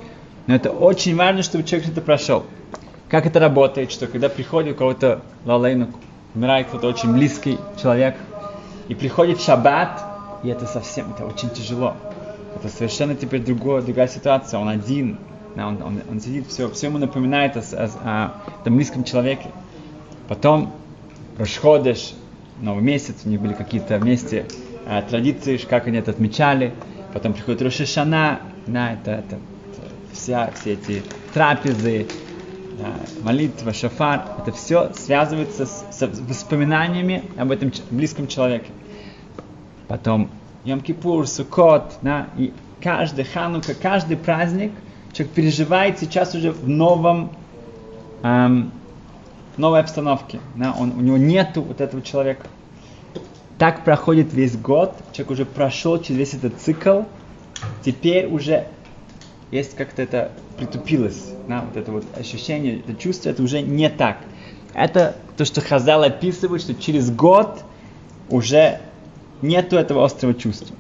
но 0.47 0.55
это 0.55 0.71
очень 0.71 1.17
важно, 1.17 1.43
чтобы 1.43 1.65
человек 1.65 1.89
это 1.89 2.01
прошел. 2.01 2.45
Как 3.09 3.27
это 3.27 3.39
работает, 3.41 3.93
что 3.93 4.07
когда 4.07 4.29
приходит 4.29 4.75
у 4.75 4.79
кого-то 4.79 5.23
лалейну, 5.45 5.89
умирает 6.35 6.67
кто-то 6.69 6.89
очень 6.89 7.13
близкий 7.13 7.59
человек, 7.81 8.17
и 8.89 8.95
приходит 8.95 9.41
шаббат, 9.41 10.03
и 10.43 10.49
это 10.49 10.67
совсем, 10.67 11.13
это 11.13 11.25
очень 11.25 11.51
тяжело. 11.51 11.95
Это 12.57 12.69
совершенно 12.69 13.15
теперь 13.15 13.43
другое, 13.43 13.83
другая 13.83 14.09
ситуация, 14.09 14.61
он 14.61 14.69
один, 14.69 15.19
он, 15.57 15.83
он, 15.83 16.03
он 16.11 16.21
сидит, 16.21 16.49
все, 16.49 16.69
все 16.71 16.89
ему 16.89 16.99
напоминает 16.99 17.57
о, 17.57 17.61
о, 17.61 17.91
о, 18.05 18.33
о 18.65 18.71
близком 18.71 19.05
человеке. 19.05 19.47
Потом 20.29 20.73
расходишь, 21.39 22.15
новый 22.61 22.83
месяц, 22.83 23.17
у 23.25 23.29
них 23.29 23.41
были 23.41 23.55
какие-то 23.55 23.99
вместе 23.99 24.47
э, 24.87 25.03
традиции, 25.09 25.57
как 25.57 25.87
они 25.87 25.99
это 25.99 26.11
отмечали. 26.11 26.75
Потом 27.13 27.33
приходит 27.33 27.63
Рошишана, 27.63 28.41
это, 28.67 29.11
это, 29.11 29.11
это 29.13 29.37
вся, 30.15 30.51
все 30.53 30.73
эти 30.75 31.03
трапезы, 31.33 32.07
молитва, 33.23 33.73
шафар, 33.73 34.23
это 34.39 34.53
все 34.53 34.93
связывается 34.95 35.67
с, 35.67 35.85
с 35.91 36.01
воспоминаниями 36.01 37.25
об 37.37 37.51
этом 37.51 37.73
близком 37.91 38.27
человеке. 38.27 38.71
Потом 39.89 40.31
Йом-Кипур, 40.65 41.27
Сукот, 41.27 41.99
да, 42.03 42.29
и 42.37 42.53
каждый 42.83 43.25
Ханука, 43.25 43.75
каждый 43.75 44.17
праздник 44.17 44.73
человек 45.13 45.35
переживает 45.35 45.99
сейчас 45.99 46.35
уже 46.35 46.51
в 46.51 46.69
новом, 46.69 47.31
эм, 48.23 48.73
новой 49.57 49.81
обстановке. 49.81 50.41
Да, 50.57 50.75
он, 50.79 50.93
у 50.93 51.01
него 51.01 51.17
нету 51.17 51.63
вот 51.63 51.81
этого 51.81 52.03
человека. 52.03 52.47
Так 53.59 53.85
проходит 53.85 54.33
весь 54.33 54.57
год, 54.57 54.95
человек 55.13 55.31
уже 55.31 55.45
прошел 55.45 56.01
через 56.01 56.19
весь 56.19 56.35
этот 56.35 56.61
цикл, 56.61 57.03
теперь 57.85 58.27
уже 58.27 58.67
есть 59.55 59.77
как-то 59.77 60.03
это 60.03 60.33
притупилось, 60.57 61.31
да, 61.49 61.65
вот 61.65 61.77
это 61.77 61.93
вот 61.93 62.05
ощущение, 62.19 62.81
это 62.81 62.95
чувство, 62.95 63.31
это 63.31 63.41
уже 63.41 63.63
не 63.63 63.89
так. 63.89 64.19
Это 64.73 65.15
то, 65.37 65.45
что 65.45 65.61
Хазал 65.61 66.03
описывает, 66.03 66.61
что 66.61 66.75
через 66.75 67.09
год 67.11 67.63
уже 68.29 68.81
нету 69.43 69.77
этого 69.77 70.05
острого 70.05 70.35
чувства. 70.35 70.75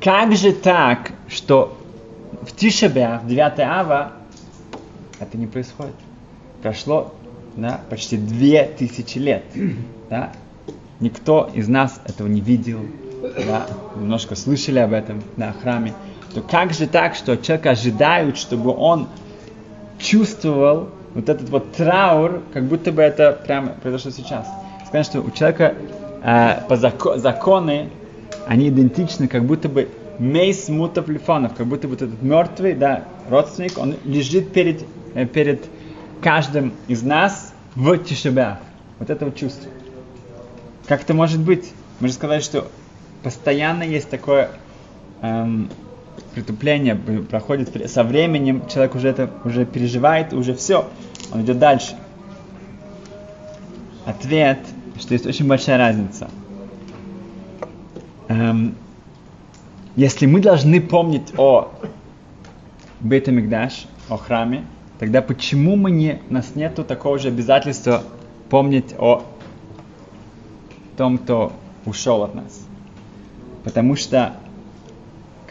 Как 0.00 0.36
же 0.36 0.52
так, 0.52 1.10
что 1.26 1.76
в 2.42 2.54
Тишебе, 2.54 3.20
в 3.24 3.26
9 3.26 3.58
ава, 3.60 4.12
это 5.18 5.36
не 5.36 5.48
происходит? 5.48 5.94
Прошло 6.62 7.12
да, 7.56 7.80
почти 7.90 8.16
две 8.16 8.64
тысячи 8.64 9.18
лет. 9.18 9.44
Да? 10.10 10.32
Никто 11.00 11.50
из 11.54 11.66
нас 11.66 12.00
этого 12.04 12.28
не 12.28 12.40
видел, 12.40 12.80
да? 13.46 13.66
немножко 13.96 14.36
слышали 14.36 14.78
об 14.78 14.92
этом 14.92 15.22
на 15.36 15.46
да, 15.46 15.52
храме. 15.54 15.94
То 16.34 16.42
как 16.42 16.72
же 16.72 16.86
так, 16.86 17.14
что 17.14 17.36
человек 17.36 17.66
ожидает, 17.66 18.36
чтобы 18.36 18.76
он 18.76 19.06
чувствовал 19.98 20.88
вот 21.14 21.28
этот 21.28 21.48
вот 21.48 21.72
траур, 21.72 22.42
как 22.52 22.64
будто 22.64 22.90
бы 22.90 23.02
это 23.02 23.38
прямо 23.46 23.68
произошло 23.70 24.10
сейчас. 24.10 24.48
Сказать, 24.86 25.06
что 25.06 25.20
у 25.20 25.30
человека 25.30 25.74
э, 26.22 26.60
по 26.68 26.74
зако- 26.74 27.18
законы, 27.18 27.88
они 28.46 28.68
идентичны, 28.68 29.28
как 29.28 29.44
будто 29.44 29.68
бы 29.68 29.88
мейс 30.18 30.68
мутов 30.68 31.06
как 31.06 31.66
будто 31.66 31.88
бы 31.88 31.94
этот 31.94 32.20
мертвый, 32.20 32.74
да, 32.74 33.04
родственник, 33.30 33.78
он 33.78 33.94
лежит 34.04 34.52
перед, 34.52 34.84
э, 35.14 35.26
перед 35.26 35.64
каждым 36.20 36.72
из 36.88 37.02
нас 37.02 37.52
в 37.76 37.96
тишебе. 37.98 38.58
Вот 38.98 39.10
это 39.10 39.24
вот 39.26 39.36
чувство. 39.36 39.70
Как 40.86 41.02
это 41.02 41.14
может 41.14 41.40
быть? 41.40 41.72
Мы 42.00 42.08
же 42.08 42.14
сказали, 42.14 42.40
что 42.40 42.66
постоянно 43.22 43.84
есть 43.84 44.10
такое 44.10 44.50
эм, 45.22 45.70
притупление, 46.34 46.94
проходит 46.96 47.90
со 47.90 48.04
временем, 48.04 48.66
человек 48.68 48.94
уже 48.94 49.08
это 49.08 49.30
уже 49.44 49.64
переживает, 49.64 50.32
уже 50.32 50.54
все, 50.54 50.88
он 51.32 51.42
идет 51.42 51.58
дальше. 51.58 51.96
Ответ, 54.04 54.58
что 54.98 55.14
есть 55.14 55.26
очень 55.26 55.46
большая 55.46 55.78
разница. 55.78 56.28
Эм, 58.28 58.74
если 59.96 60.26
мы 60.26 60.40
должны 60.40 60.80
помнить 60.80 61.32
о 61.38 61.72
Бетамикдаш, 63.00 63.86
о 64.08 64.16
храме, 64.16 64.64
тогда 64.98 65.22
почему 65.22 65.76
мы 65.76 65.90
не, 65.90 66.20
у 66.28 66.34
нас 66.34 66.54
нету 66.54 66.84
такого 66.84 67.18
же 67.18 67.28
обязательства 67.28 68.02
помнить 68.50 68.94
о 68.98 69.24
том, 70.96 71.18
кто 71.18 71.52
ушел 71.86 72.22
от 72.24 72.34
нас. 72.34 72.66
Потому 73.62 73.96
что, 73.96 74.34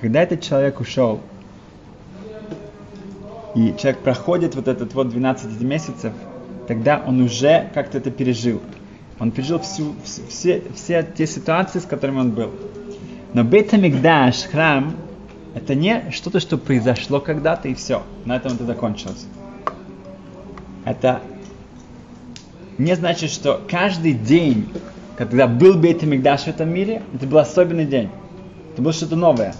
когда 0.03 0.21
этот 0.21 0.41
человек 0.41 0.81
ушел, 0.81 1.21
и 3.55 3.73
человек 3.79 3.99
проходит 3.99 4.53
вот 4.53 4.67
этот 4.67 4.93
вот 4.95 5.07
12 5.07 5.61
месяцев, 5.61 6.11
тогда 6.67 7.01
он 7.07 7.21
уже 7.21 7.69
как-то 7.73 7.99
это 7.99 8.11
пережил. 8.11 8.61
Он 9.17 9.31
пережил 9.31 9.59
всю, 9.59 9.95
все, 10.27 10.61
все 10.75 11.07
те 11.15 11.25
ситуации, 11.25 11.79
с 11.79 11.85
которыми 11.85 12.19
он 12.19 12.31
был. 12.31 12.51
Но 13.33 13.45
Бейтамикдаш, 13.45 14.43
храм, 14.51 14.93
это 15.55 15.73
не 15.73 16.11
что-то, 16.11 16.41
что 16.41 16.57
произошло 16.57 17.21
когда-то 17.21 17.69
и 17.69 17.73
все. 17.73 18.03
На 18.25 18.35
этом 18.35 18.55
это 18.55 18.65
закончилось. 18.65 19.25
Это 20.83 21.21
не 22.77 22.93
значит, 22.97 23.29
что 23.29 23.61
каждый 23.69 24.11
день, 24.11 24.67
когда 25.17 25.47
был 25.47 25.75
Бейтамикдаш 25.75 26.41
в 26.41 26.47
этом 26.49 26.73
мире, 26.73 27.03
это 27.13 27.25
был 27.25 27.37
особенный 27.37 27.85
день. 27.85 28.09
Это 28.73 28.81
было 28.81 28.91
что-то 28.91 29.15
новое. 29.15 29.55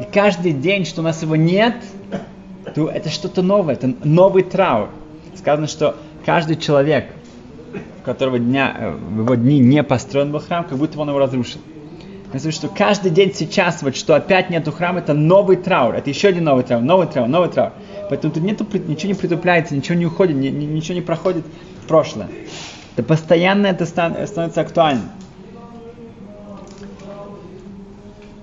И 0.00 0.04
каждый 0.04 0.52
день, 0.52 0.84
что 0.84 1.00
у 1.00 1.04
нас 1.04 1.22
его 1.22 1.36
нет, 1.36 1.74
то 2.74 2.88
это 2.88 3.08
что-то 3.08 3.42
новое, 3.42 3.74
это 3.74 3.94
новый 4.04 4.42
траур. 4.42 4.88
Сказано, 5.36 5.66
что 5.66 5.96
каждый 6.24 6.56
человек, 6.56 7.06
в 8.00 8.04
которого 8.04 8.38
дня, 8.38 8.74
э, 8.78 8.90
в 8.90 9.20
его 9.20 9.34
дни 9.34 9.58
не 9.58 9.82
построен 9.82 10.32
был 10.32 10.40
храм, 10.40 10.64
как 10.64 10.76
будто 10.76 10.98
он 10.98 11.08
его 11.08 11.18
разрушил. 11.18 11.60
Значит, 12.30 12.54
что 12.54 12.68
каждый 12.68 13.10
день 13.10 13.32
сейчас, 13.34 13.82
вот 13.82 13.96
что 13.96 14.14
опять 14.14 14.50
нету 14.50 14.72
храма, 14.72 14.98
это 14.98 15.14
новый 15.14 15.56
траур, 15.56 15.94
это 15.94 16.10
еще 16.10 16.28
один 16.28 16.44
новый 16.44 16.64
траур, 16.64 16.82
новый 16.82 17.06
траур, 17.06 17.28
новый 17.28 17.48
траур. 17.48 17.72
Поэтому 18.10 18.34
тут 18.34 18.42
нету, 18.42 18.66
ничего 18.86 19.12
не 19.12 19.18
притупляется, 19.18 19.74
ничего 19.74 19.96
не 19.96 20.06
уходит, 20.06 20.36
ни, 20.36 20.48
ничего 20.48 20.94
не 20.94 21.00
проходит 21.00 21.44
в 21.82 21.86
прошлое. 21.86 22.28
Это 22.94 23.02
постоянно 23.02 23.68
это 23.68 23.86
становится 23.86 24.60
актуальным. 24.60 25.08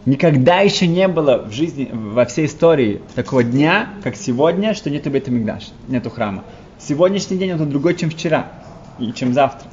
Никогда 0.06 0.60
еще 0.60 0.86
не 0.86 1.08
было 1.08 1.38
в 1.38 1.52
жизни, 1.52 1.90
во 1.94 2.26
всей 2.26 2.48
истории 2.48 3.02
такого 3.16 3.42
дня, 3.42 3.90
как 4.04 4.18
сегодня, 4.18 4.74
что 4.74 4.90
нету 4.90 5.10
Бетамикдаш, 5.10 5.72
нету 5.88 6.10
храма. 6.10 6.44
Сегодняшний 6.78 7.38
день 7.38 7.54
он 7.54 7.70
другой, 7.70 7.96
чем 7.96 8.10
вчера 8.10 8.52
и 9.00 9.14
чем 9.14 9.34
завтра. 9.34 9.70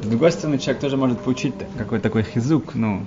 С 0.00 0.06
другой 0.06 0.32
стороны, 0.32 0.58
человек 0.58 0.80
тоже 0.80 0.96
может 0.96 1.20
получить 1.20 1.54
какой-то 1.76 2.02
такой 2.02 2.22
хизук, 2.22 2.74
ну, 2.74 3.02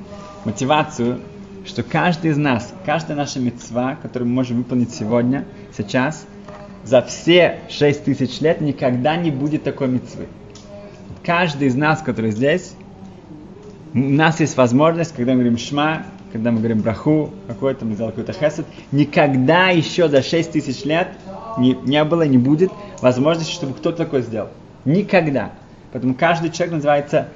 мотивацию, 0.46 1.20
что 1.66 1.82
каждый 1.82 2.32
из 2.32 2.38
нас, 2.38 2.72
каждая 2.86 3.18
наша 3.18 3.40
мецва, 3.40 3.96
которую 3.96 4.30
мы 4.30 4.36
можем 4.36 4.58
выполнить 4.58 4.94
сегодня, 4.94 5.46
сейчас, 5.76 6.28
за 6.84 7.02
все 7.02 7.60
6 7.70 8.04
тысяч 8.04 8.40
лет 8.40 8.62
никогда 8.62 9.18
не 9.18 9.32
будет 9.32 9.64
такой 9.64 9.88
мецвы. 9.88 10.28
Каждый 11.24 11.68
из 11.68 11.76
нас, 11.76 12.02
который 12.02 12.32
здесь, 12.32 12.74
у 14.06 14.10
нас 14.12 14.40
есть 14.40 14.56
возможность, 14.58 15.16
когда 15.16 15.32
мы 15.32 15.40
говорим 15.40 15.58
шма, 15.58 16.04
когда 16.32 16.52
мы 16.52 16.60
говорим 16.60 16.82
браху, 16.82 17.32
какой-то, 17.48 17.86
мы 17.86 17.96
сделали 17.96 18.12
какой-то 18.12 18.34
хесед, 18.34 18.66
никогда 18.92 19.70
еще 19.70 20.08
за 20.08 20.22
6 20.22 20.52
тысяч 20.52 20.84
лет 20.84 21.10
не, 21.58 21.74
не 21.74 22.04
было, 22.04 22.24
не 22.24 22.38
будет 22.38 22.72
возможности, 23.02 23.52
чтобы 23.52 23.74
кто-то 23.74 23.98
такое 23.98 24.22
сделал. 24.22 24.50
Никогда. 24.86 25.52
Поэтому 25.92 26.14
каждый 26.14 26.52
человек 26.52 26.76
называется 26.76 27.30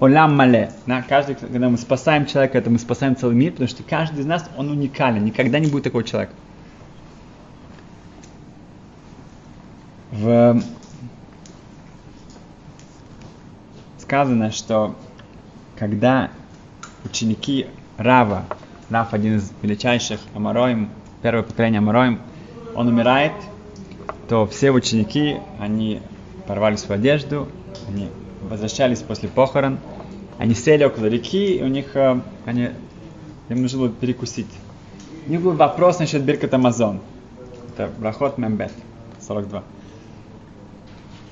Олам 0.00 0.36
Мале. 0.36 0.72
Да? 0.86 1.02
Каждый, 1.02 1.36
когда 1.36 1.68
мы 1.68 1.78
спасаем 1.78 2.26
человека, 2.26 2.58
это 2.58 2.68
мы 2.68 2.78
спасаем 2.78 3.16
целый 3.16 3.36
мир, 3.36 3.52
потому 3.52 3.68
что 3.68 3.82
каждый 3.82 4.20
из 4.20 4.26
нас, 4.26 4.48
он 4.56 4.70
уникален. 4.70 5.24
Никогда 5.24 5.58
не 5.58 5.68
будет 5.68 5.84
такого 5.84 6.02
человека. 6.02 6.32
В... 10.10 10.60
Сказано, 13.98 14.50
что 14.50 14.94
когда 15.78 16.30
ученики 17.04 17.66
Рава, 17.98 18.44
Рав 18.90 19.12
один 19.12 19.36
из 19.36 19.52
величайших 19.62 20.20
Амароим, 20.34 20.90
первое 21.22 21.42
поколение 21.42 21.78
Амароим, 21.78 22.20
он 22.74 22.88
умирает, 22.88 23.32
то 24.28 24.46
все 24.46 24.70
ученики, 24.70 25.38
они 25.58 26.00
порвали 26.46 26.76
свою 26.76 27.00
одежду, 27.00 27.48
они 27.88 28.08
возвращались 28.42 29.00
после 29.00 29.28
похорон, 29.28 29.78
они 30.38 30.54
сели 30.54 30.84
около 30.84 31.06
реки, 31.06 31.56
и 31.56 31.62
у 31.62 31.68
них, 31.68 31.96
э, 31.96 32.20
они, 32.44 32.70
им 33.48 33.62
нужно 33.62 33.80
было 33.80 33.88
перекусить. 33.88 34.46
У 35.26 35.30
них 35.30 35.40
был 35.40 35.52
вопрос 35.52 35.98
насчет 35.98 36.22
Биркат 36.22 36.54
Амазон. 36.54 37.00
Это 37.70 37.90
Брахот 37.98 38.38
Мембет, 38.38 38.72
42. 39.20 39.62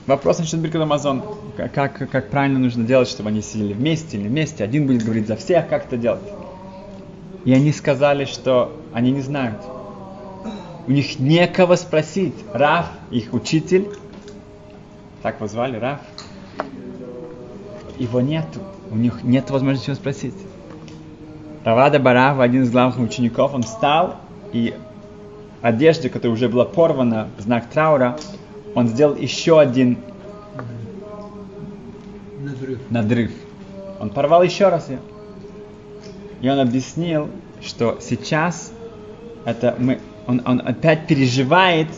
Вопрос 0.06 0.38
насчет 0.38 0.60
Биркат 0.60 0.82
Амазон. 0.82 1.22
Как, 1.56 2.10
как 2.10 2.28
правильно 2.28 2.58
нужно 2.58 2.84
делать, 2.84 3.08
чтобы 3.08 3.30
они 3.30 3.40
сидели 3.40 3.72
вместе 3.72 4.18
или 4.18 4.28
вместе. 4.28 4.62
Один 4.62 4.86
будет 4.86 5.02
говорить 5.02 5.26
за 5.26 5.36
всех, 5.36 5.66
как 5.68 5.86
это 5.86 5.96
делать. 5.96 6.22
И 7.46 7.52
они 7.54 7.72
сказали, 7.72 8.26
что 8.26 8.78
они 8.92 9.12
не 9.12 9.22
знают. 9.22 9.62
У 10.86 10.90
них 10.90 11.18
некого 11.18 11.76
спросить. 11.76 12.34
Раф, 12.52 12.86
их 13.10 13.32
учитель, 13.32 13.88
так 15.22 15.36
его 15.36 15.46
звали, 15.48 15.78
Раф, 15.78 16.00
его 17.98 18.20
нету. 18.20 18.60
У 18.90 18.96
них 18.96 19.22
нет 19.22 19.48
возможности 19.48 19.88
его 19.88 19.96
спросить. 19.96 20.34
Равада 21.64 21.98
Барав, 21.98 22.40
один 22.40 22.64
из 22.64 22.70
главных 22.70 22.98
учеников, 22.98 23.54
он 23.54 23.62
встал 23.62 24.16
и 24.52 24.74
одежда, 25.62 26.10
которая 26.10 26.34
уже 26.34 26.50
была 26.50 26.66
порвана 26.66 27.28
в 27.38 27.40
знак 27.40 27.70
траура, 27.70 28.18
он 28.74 28.88
сделал 28.88 29.14
еще 29.14 29.60
один 29.60 29.98
надрыв. 32.40 32.78
надрыв. 32.90 33.30
Он 34.00 34.10
порвал 34.10 34.42
еще 34.42 34.68
раз 34.68 34.88
ее. 34.88 34.98
И 36.40 36.48
он 36.48 36.58
объяснил, 36.58 37.28
что 37.62 37.98
сейчас 38.00 38.72
это 39.44 39.76
мы, 39.78 40.00
он, 40.26 40.42
он 40.44 40.60
опять 40.64 41.06
переживает, 41.06 41.88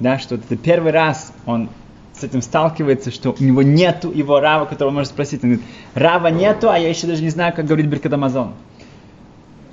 да, 0.00 0.18
что 0.18 0.36
это 0.36 0.56
первый 0.56 0.92
раз 0.92 1.32
он 1.46 1.68
с 2.14 2.24
этим 2.24 2.42
сталкивается, 2.42 3.10
что 3.10 3.34
у 3.38 3.42
него 3.42 3.62
нету 3.62 4.10
его 4.10 4.40
рава, 4.40 4.64
которого 4.64 4.92
может 4.92 5.12
спросить. 5.12 5.42
Он 5.44 5.50
говорит, 5.50 5.66
рава 5.94 6.28
нету, 6.28 6.70
а 6.70 6.78
я 6.78 6.88
еще 6.88 7.06
даже 7.06 7.22
не 7.22 7.30
знаю, 7.30 7.54
как 7.54 7.66
говорит 7.66 7.86
Беркат 7.86 8.12
Амазон. 8.12 8.54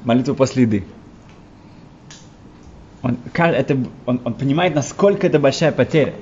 Молитву 0.04 0.36
после 0.36 0.63
еды. 0.63 0.86
Он, 3.02 3.17
это, 3.34 3.78
он, 4.06 4.22
он 4.24 4.34
понимает, 4.34 4.76
насколько 4.76 5.26
это 5.28 5.39
большая 5.39 5.72
потеря 5.72 6.13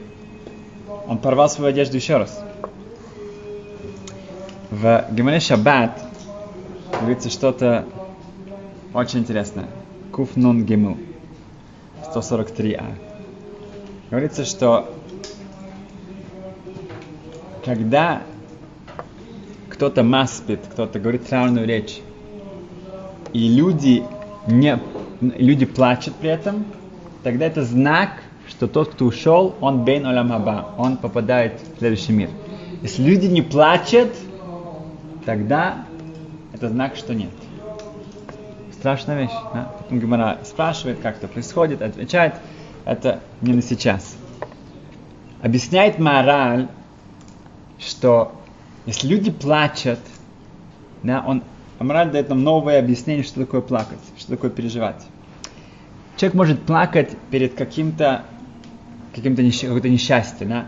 он 1.08 1.18
порвал 1.20 1.50
свою 1.50 1.70
одежду 1.70 1.96
еще 1.96 2.18
раз. 2.18 2.44
В 4.70 5.06
Гимале 5.12 5.40
Шаббат 5.40 6.02
говорится 7.00 7.30
что-то 7.30 7.86
очень 8.94 9.20
интересное. 9.20 9.68
Куф 10.12 10.36
нун 10.36 10.66
гиму. 10.66 10.98
143а. 12.14 12.94
Говорится, 14.10 14.46
что 14.46 14.94
когда 17.64 18.22
кто-то 19.70 20.04
маспит, 20.04 20.62
кто-то 20.72 21.00
говорит 21.00 21.28
траурную 21.28 21.68
речь, 21.68 22.02
и 23.34 23.48
люди, 23.50 24.04
не, 24.48 24.80
люди 25.22 25.66
плачут 25.66 26.16
при 26.16 26.30
этом, 26.30 26.66
тогда 27.24 27.46
это 27.46 27.64
знак, 27.64 28.24
что 28.48 28.68
тот, 28.68 28.90
кто 28.94 29.06
ушел, 29.06 29.56
он 29.62 29.84
бейн 29.84 30.06
олам 30.06 30.30
хаба, 30.30 30.70
он 30.78 30.98
попадает 30.98 31.62
в 31.76 31.80
следующий 31.80 32.14
мир. 32.14 32.30
Если 32.82 33.04
люди 33.04 33.26
не 33.26 33.42
плачут, 33.42 34.10
тогда 35.26 35.86
это 36.54 36.70
знак, 36.70 36.96
что 36.96 37.14
нет. 37.14 37.30
Страшная 38.74 39.24
вещь. 39.24 39.36
Да? 39.54 39.72
Потом 39.78 40.00
Гимара 40.00 40.40
спрашивает, 40.44 41.00
как 41.00 41.18
это 41.18 41.28
происходит, 41.28 41.82
отвечает, 41.82 42.36
это 42.86 43.20
не 43.42 43.54
на 43.54 43.62
сейчас. 43.62 44.16
Объясняет 45.42 46.00
мораль, 46.00 46.68
что 47.80 48.32
если 48.86 49.08
люди 49.08 49.32
плачут, 49.32 50.00
да, 51.04 51.24
он, 51.26 51.44
мораль 51.80 52.12
дает 52.12 52.30
нам 52.30 52.44
новое 52.44 52.80
объяснение, 52.80 53.24
что 53.24 53.42
такое 53.42 53.62
плакать, 53.62 54.00
что 54.18 54.32
такое 54.32 54.50
переживать. 54.50 55.06
Человек 56.16 56.36
может 56.36 56.62
плакать 56.64 57.16
перед 57.30 57.54
каким-то 57.54 58.24
каким-то 59.18 59.44
несч... 59.44 59.62
какое-то 59.62 59.90
несчастье, 59.90 60.48
да, 60.48 60.68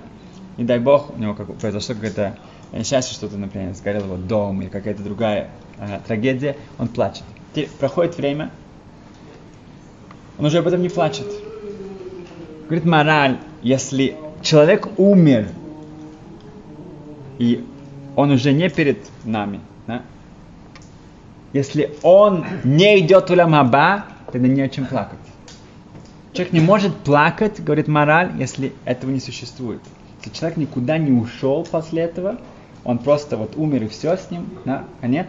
не 0.58 0.64
дай 0.66 0.80
бог, 0.80 1.16
у 1.16 1.20
него 1.20 1.36
как... 1.36 1.56
произошло 1.56 1.96
какое-то 1.96 2.38
несчастье, 2.74 3.14
что-то, 3.14 3.38
например, 3.38 3.74
сгорел 3.74 4.04
его 4.06 4.18
дом 4.18 4.62
или 4.62 4.70
какая-то 4.70 5.04
другая 5.04 5.50
э, 5.78 6.00
трагедия, 6.06 6.58
он 6.78 6.88
плачет. 6.88 7.24
Теперь 7.54 7.70
проходит 7.80 8.18
время, 8.18 8.52
он 10.38 10.46
уже 10.46 10.60
об 10.60 10.68
этом 10.68 10.82
не 10.82 10.90
плачет. 10.90 11.28
Говорит 12.66 12.86
мораль, 12.86 13.38
если 13.62 14.16
человек 14.42 14.88
умер, 14.98 15.48
и 17.38 17.66
он 18.16 18.32
уже 18.32 18.52
не 18.52 18.70
перед 18.70 18.98
нами, 19.24 19.62
да? 19.88 20.02
если 21.54 21.96
он 22.04 22.46
не 22.64 23.00
идет 23.00 23.30
в 23.30 23.34
Ламаба, 23.34 24.06
тогда 24.32 24.48
не 24.48 24.62
о 24.62 24.70
чем 24.70 24.86
плакать. 24.86 25.20
Человек 26.34 26.54
не 26.54 26.60
может 26.60 26.96
плакать, 26.96 27.64
говорит 27.64 27.88
мораль, 27.88 28.34
если 28.38 28.74
этого 28.86 29.10
не 29.10 29.20
существует. 29.20 29.82
Если 30.20 30.38
человек 30.38 30.58
никуда 30.58 30.98
не 30.98 31.12
ушел 31.12 31.64
после 31.64 32.04
этого, 32.04 32.38
он 32.84 33.00
просто 33.00 33.36
вот 33.36 33.56
умер 33.56 33.84
и 33.84 33.88
все 33.88 34.16
с 34.16 34.30
ним, 34.32 34.48
на 34.66 34.86
конец, 35.02 35.28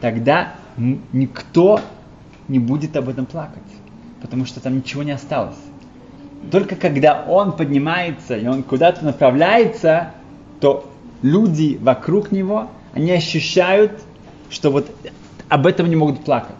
тогда 0.00 0.54
никто 0.76 1.80
не 2.48 2.58
будет 2.58 2.96
об 2.96 3.08
этом 3.08 3.26
плакать, 3.26 3.62
потому 4.20 4.46
что 4.46 4.60
там 4.60 4.76
ничего 4.76 5.02
не 5.02 5.12
осталось. 5.12 5.56
Только 6.50 6.76
когда 6.76 7.24
он 7.26 7.52
поднимается 7.52 8.36
и 8.36 8.46
он 8.46 8.62
куда-то 8.62 9.04
направляется, 9.04 10.12
то 10.60 10.90
люди 11.22 11.78
вокруг 11.80 12.30
него, 12.32 12.68
они 12.94 13.12
ощущают, 13.12 14.02
что 14.50 14.70
вот 14.70 14.90
об 15.48 15.66
этом 15.66 15.88
не 15.88 15.96
могут 15.96 16.24
плакать. 16.24 16.56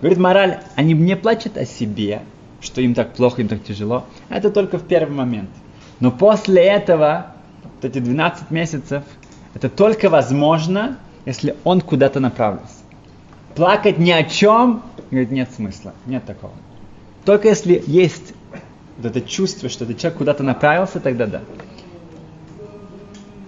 Говорит 0.00 0.18
мораль, 0.18 0.60
они 0.76 0.94
не 0.94 1.16
плачут 1.16 1.56
о 1.56 1.66
себе, 1.66 2.22
что 2.60 2.80
им 2.80 2.94
так 2.94 3.14
плохо, 3.14 3.42
им 3.42 3.48
так 3.48 3.62
тяжело. 3.64 4.04
Это 4.28 4.50
только 4.50 4.78
в 4.78 4.86
первый 4.86 5.14
момент. 5.14 5.50
Но 5.98 6.10
после 6.10 6.62
этого, 6.62 7.34
вот 7.62 7.84
эти 7.84 7.98
12 7.98 8.50
месяцев, 8.50 9.04
это 9.54 9.68
только 9.68 10.08
возможно, 10.08 10.98
если 11.24 11.56
он 11.64 11.80
куда-то 11.80 12.20
направился. 12.20 12.74
Плакать 13.54 13.98
ни 13.98 14.10
о 14.10 14.24
чем, 14.24 14.82
говорит, 15.10 15.30
нет 15.30 15.50
смысла, 15.54 15.92
нет 16.06 16.24
такого. 16.24 16.52
Только 17.24 17.48
если 17.48 17.82
есть 17.86 18.34
вот 18.96 19.06
это 19.06 19.20
чувство, 19.20 19.68
что 19.68 19.84
этот 19.84 19.98
человек 19.98 20.18
куда-то 20.18 20.42
направился, 20.42 21.00
тогда 21.00 21.26
да. 21.26 21.40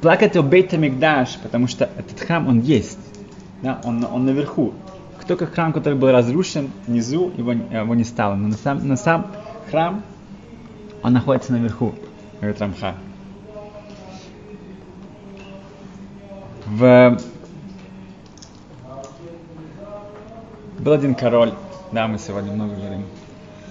Плакать 0.01 0.37
о 0.37 0.43
Бейта 0.43 0.77
Мигдаш, 0.77 1.39
потому 1.43 1.69
что 1.69 1.89
этот 1.97 2.21
храм, 2.21 2.49
он 2.49 2.61
есть. 2.61 2.99
Да, 3.63 3.81
он, 3.85 4.05
он 4.05 4.27
наверху. 4.27 4.75
Только 5.27 5.47
храм, 5.47 5.73
который 5.73 5.95
был 5.95 6.11
разрушен, 6.11 6.71
внизу 6.87 7.33
его, 7.37 7.53
его 7.53 7.95
не 7.95 8.05
стало. 8.05 8.35
Но 8.35 8.49
на 8.49 8.57
сам, 8.57 8.87
на 8.87 8.97
сам 8.97 9.27
храм, 9.71 10.03
он 11.03 11.13
находится 11.13 11.53
наверху, 11.53 11.95
говорит 12.41 12.61
Рамха. 12.61 12.95
В... 16.67 17.19
Был 20.79 20.93
один 20.93 21.15
король, 21.15 21.53
да, 21.93 22.09
мы 22.09 22.19
сегодня 22.19 22.53
много 22.53 22.75
говорим. 22.75 23.05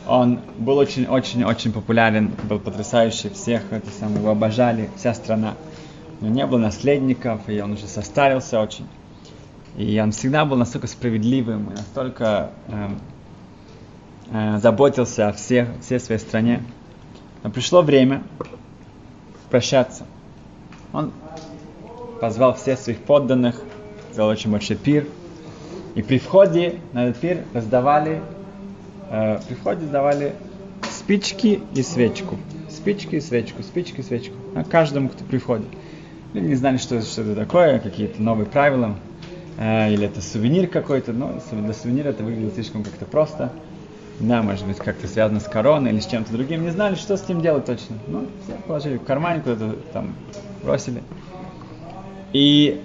Он 0.08 0.40
был 0.58 0.78
очень-очень-очень 0.78 1.74
популярен, 1.74 2.32
был 2.44 2.60
потрясающий, 2.60 3.30
всех 3.30 3.72
это 3.72 3.90
самое, 3.92 4.20
его 4.20 4.32
обожали, 4.32 4.90
вся 4.96 5.14
страна. 5.14 5.56
Но 6.22 6.28
не 6.28 6.46
было 6.46 6.60
наследников, 6.60 7.42
и 7.48 7.60
он 7.62 7.74
уже 7.74 7.88
состарился 7.88 8.60
очень. 8.60 8.88
И 9.78 10.00
он 10.00 10.12
всегда 10.12 10.46
был 10.46 10.58
настолько 10.58 10.88
справедливым, 10.88 11.70
и 11.70 11.72
настолько 11.72 12.52
э, 12.68 12.90
э, 14.32 14.58
заботился 14.60 15.30
о 15.30 15.34
всех, 15.34 15.70
всей 15.82 16.00
своей 16.00 16.20
стране. 16.20 16.62
Но 17.44 17.50
пришло 17.50 17.82
время 17.82 18.24
прощаться. 19.50 20.06
Он 20.92 21.12
позвал 22.20 22.54
всех 22.56 22.80
своих 22.80 23.00
подданных, 23.00 23.62
сделал 24.12 24.30
очень 24.30 24.52
большой 24.52 24.76
пир. 24.76 25.08
И 25.96 26.02
при 26.02 26.20
входе 26.20 26.80
на 26.94 27.08
этот 27.08 27.22
пир 27.22 27.44
раздавали, 27.54 28.22
э, 29.10 29.40
при 29.48 29.56
входе 29.56 29.86
давали 29.86 30.34
спички 30.84 31.62
и 31.74 31.82
свечку. 31.82 32.38
Спички 32.70 33.16
и 33.16 33.22
свечку, 33.22 33.64
спички 33.64 34.02
и 34.02 34.04
свечку. 34.04 34.36
На 34.54 34.64
каждому, 34.64 35.10
кто 35.10 35.24
приходит. 35.24 35.68
Люди 36.34 36.48
не 36.48 36.56
знали, 36.56 36.78
что, 36.78 37.02
что 37.02 37.22
это 37.22 37.36
такое, 37.36 37.80
какие-то 37.80 38.22
новые 38.22 38.46
правила. 38.46 38.96
Э, 39.62 39.94
или 39.94 40.08
это 40.08 40.22
сувенир 40.24 40.68
какой-то, 40.68 41.14
но 41.14 41.34
для 41.52 41.74
сувенира 41.74 42.10
это 42.10 42.24
выглядит 42.24 42.56
слишком 42.56 42.84
как-то 42.84 43.06
просто. 43.06 43.52
Да, 44.20 44.42
может 44.42 44.66
быть, 44.66 44.78
как-то 44.78 45.08
связано 45.08 45.40
с 45.40 45.44
короной 45.44 45.92
или 45.92 46.00
с 46.00 46.08
чем-то 46.08 46.32
другим. 46.32 46.64
Не 46.64 46.72
знали, 46.72 46.96
что 46.96 47.16
с 47.16 47.30
ним 47.30 47.42
делать 47.42 47.66
точно. 47.66 47.98
Ну, 48.08 48.26
все 48.44 48.54
положили 48.66 48.98
в 48.98 49.04
кармане, 49.04 49.42
куда-то 49.42 49.76
там 49.94 50.16
бросили. 50.64 51.04
И 52.34 52.82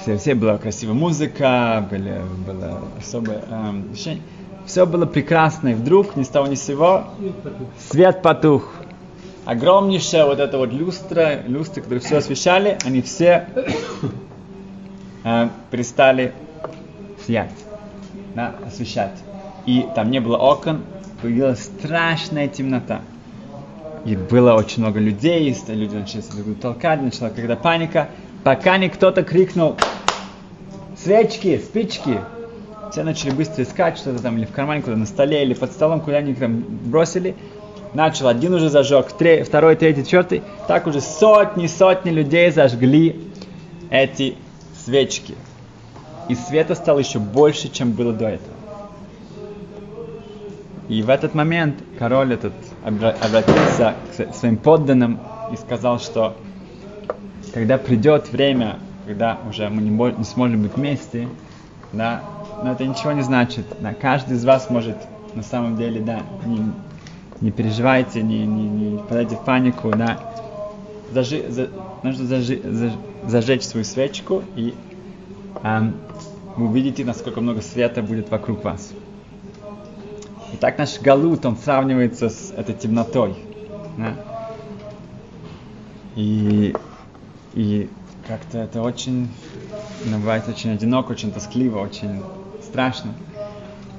все, 0.00 0.16
все 0.18 0.34
была 0.34 0.58
красивая 0.58 0.94
музыка, 0.94 1.86
были, 1.88 2.20
было 2.48 2.80
особое 2.98 3.44
эм, 3.48 3.90
ощущение. 3.92 4.22
Все 4.66 4.86
было 4.86 5.06
прекрасно, 5.06 5.68
и 5.68 5.74
вдруг 5.74 6.16
ни 6.16 6.24
с 6.24 6.28
того 6.28 6.48
ни 6.48 6.56
с 6.56 6.64
сего 6.64 7.04
свет 7.90 8.22
потух. 8.22 8.72
Огромнейшая 9.44 10.26
вот 10.26 10.40
эта 10.40 10.58
вот 10.58 10.72
люстра, 10.72 11.42
люстры, 11.46 11.82
которые 11.82 12.00
все 12.00 12.16
освещали, 12.16 12.76
они 12.84 13.02
все 13.02 13.46
э, 15.24 15.48
перестали 15.70 16.32
сиять, 17.26 17.52
да, 18.34 18.54
освещать. 18.66 19.18
И 19.66 19.86
там 19.94 20.10
не 20.10 20.20
было 20.20 20.36
окон, 20.36 20.82
появилась 21.20 21.62
страшная 21.62 22.48
темнота. 22.48 23.00
И 24.04 24.16
было 24.16 24.54
очень 24.54 24.82
много 24.82 24.98
людей, 24.98 25.56
люди 25.68 25.94
начали 25.94 26.22
толкать, 26.60 27.00
начала 27.02 27.30
когда 27.30 27.54
паника, 27.54 28.08
пока 28.42 28.76
не 28.76 28.88
кто-то 28.88 29.22
крикнул 29.22 29.76
свечки, 30.96 31.58
спички. 31.58 32.20
Все 32.90 33.04
начали 33.04 33.30
быстро 33.30 33.62
искать 33.62 33.96
что-то 33.96 34.22
там, 34.22 34.36
или 34.36 34.44
в 34.44 34.50
кармане, 34.50 34.82
куда 34.82 34.96
на 34.96 35.06
столе, 35.06 35.44
или 35.44 35.54
под 35.54 35.72
столом, 35.72 36.00
куда 36.00 36.18
они 36.18 36.34
там 36.34 36.62
бросили. 36.62 37.36
Начал, 37.94 38.28
один 38.28 38.54
уже 38.54 38.68
зажег, 38.68 39.12
три, 39.12 39.42
второй, 39.44 39.76
третий, 39.76 40.02
четвертый. 40.02 40.42
Так 40.66 40.86
уже 40.86 41.00
сотни, 41.00 41.66
сотни 41.66 42.10
людей 42.10 42.50
зажгли 42.50 43.20
эти 43.90 44.36
свечки. 44.84 45.34
И 46.28 46.34
света 46.34 46.74
стало 46.74 46.98
еще 47.00 47.18
больше, 47.18 47.68
чем 47.68 47.92
было 47.92 48.12
до 48.12 48.28
этого. 48.28 48.54
И 50.88 51.02
в 51.02 51.08
этот 51.08 51.34
момент 51.34 51.76
король 51.98 52.34
этот 52.34 52.52
обратился 52.84 53.94
к 54.16 54.34
своим 54.34 54.56
подданным 54.56 55.20
и 55.52 55.56
сказал, 55.56 55.98
что 55.98 56.36
когда 57.54 57.78
придет 57.78 58.30
время, 58.30 58.78
когда 59.06 59.38
уже 59.48 59.68
мы 59.68 59.82
не, 59.82 59.90
не 59.90 60.24
сможем 60.24 60.62
быть 60.62 60.76
вместе, 60.76 61.28
да, 61.92 62.22
но 62.62 62.72
это 62.72 62.84
ничего 62.86 63.12
не 63.12 63.22
значит. 63.22 63.66
Да, 63.80 63.94
каждый 63.94 64.36
из 64.36 64.44
вас 64.44 64.70
может 64.70 64.96
на 65.34 65.42
самом 65.42 65.76
деле, 65.76 66.00
да, 66.00 66.20
не, 66.44 66.72
не 67.40 67.50
переживайте, 67.50 68.22
не, 68.22 68.46
не, 68.46 68.68
не 68.68 68.98
подайте 68.98 69.36
в 69.36 69.44
панику, 69.44 69.90
да. 69.90 70.18
Зажи, 71.12 71.44
за, 71.50 71.68
нужно 72.02 72.26
зажи, 72.26 72.60
заж, 72.64 72.92
зажечь 73.26 73.64
свою 73.64 73.84
свечку, 73.84 74.42
и 74.56 74.74
эм, 75.62 75.94
вы 76.56 76.66
увидите, 76.66 77.04
насколько 77.04 77.40
много 77.40 77.60
света 77.60 78.02
будет 78.02 78.30
вокруг 78.30 78.64
вас. 78.64 78.92
И 80.52 80.56
так 80.56 80.78
наш 80.78 81.00
галут, 81.00 81.44
он 81.44 81.56
сравнивается 81.56 82.30
с 82.30 82.52
этой 82.56 82.74
темнотой. 82.74 83.34
Да? 83.98 84.14
И, 86.16 86.74
и 87.54 87.88
как-то 88.26 88.58
это 88.58 88.82
очень, 88.82 89.28
бывает 90.04 90.48
очень 90.48 90.70
одиноко, 90.70 91.12
очень 91.12 91.32
тоскливо, 91.32 91.78
очень 91.78 92.22
страшно. 92.62 93.12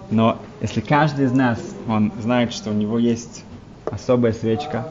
Но 0.09 0.37
если 0.61 0.81
каждый 0.81 1.25
из 1.25 1.31
нас, 1.31 1.59
он 1.87 2.11
знает, 2.19 2.53
что 2.53 2.71
у 2.71 2.73
него 2.73 2.97
есть 2.97 3.43
особая 3.85 4.33
свечка, 4.33 4.87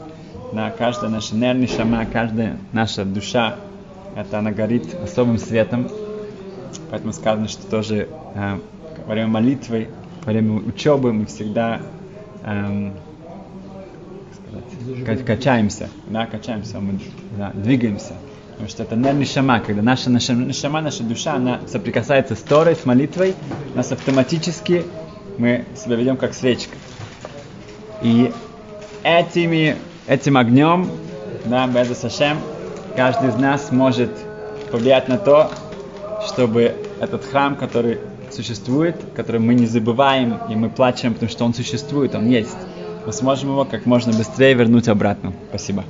да, 0.53 0.71
каждая 0.71 1.09
наша 1.09 1.35
нервная 1.35 1.67
шама, 1.67 2.05
каждая 2.05 2.57
наша 2.71 3.05
душа, 3.05 3.55
это 4.15 4.39
она 4.39 4.51
горит 4.51 4.95
особым 5.03 5.37
светом. 5.37 5.89
Поэтому 6.89 7.11
сказано, 7.13 7.47
что 7.47 7.65
тоже 7.67 8.07
э, 8.35 8.59
во 9.07 9.13
время 9.13 9.27
молитвы, 9.27 9.89
во 10.23 10.31
время 10.31 10.53
учебы 10.53 11.11
мы 11.11 11.25
всегда 11.25 11.81
эм, 12.43 12.93
сказать, 15.01 15.25
качаемся, 15.25 15.89
да, 16.07 16.25
качаемся, 16.25 16.79
мы 16.79 16.99
да, 17.37 17.51
двигаемся. 17.53 18.13
Потому 18.51 18.69
что 18.69 18.83
это 18.83 18.95
нервный 18.95 19.25
шама, 19.25 19.59
когда 19.59 19.81
наша, 19.81 20.11
наша, 20.11 20.53
шама, 20.53 20.81
наша 20.81 21.03
душа, 21.03 21.33
она 21.33 21.61
соприкасается 21.67 22.35
с 22.35 22.39
Торой, 22.39 22.75
с 22.75 22.85
молитвой, 22.85 23.33
нас 23.73 23.91
автоматически 23.91 24.85
мы 25.37 25.65
себя 25.75 25.95
ведем 25.95 26.17
как 26.17 26.35
свечка. 26.35 26.75
И 28.03 28.31
этими, 29.03 29.77
этим 30.07 30.37
огнем, 30.37 30.89
да, 31.45 31.67
Беза 31.67 31.95
Сашем, 31.95 32.37
каждый 32.95 33.29
из 33.29 33.35
нас 33.35 33.71
может 33.71 34.11
повлиять 34.71 35.07
на 35.07 35.17
то, 35.17 35.49
чтобы 36.25 36.75
этот 36.99 37.25
храм, 37.25 37.55
который 37.55 37.99
существует, 38.31 38.95
который 39.15 39.39
мы 39.39 39.53
не 39.53 39.65
забываем, 39.65 40.39
и 40.49 40.55
мы 40.55 40.69
плачем, 40.69 41.13
потому 41.13 41.29
что 41.29 41.45
он 41.45 41.53
существует, 41.53 42.15
он 42.15 42.27
есть, 42.27 42.57
мы 43.05 43.13
сможем 43.13 43.49
его 43.49 43.65
как 43.65 43.85
можно 43.85 44.13
быстрее 44.13 44.53
вернуть 44.53 44.87
обратно. 44.87 45.33
Спасибо. 45.49 45.83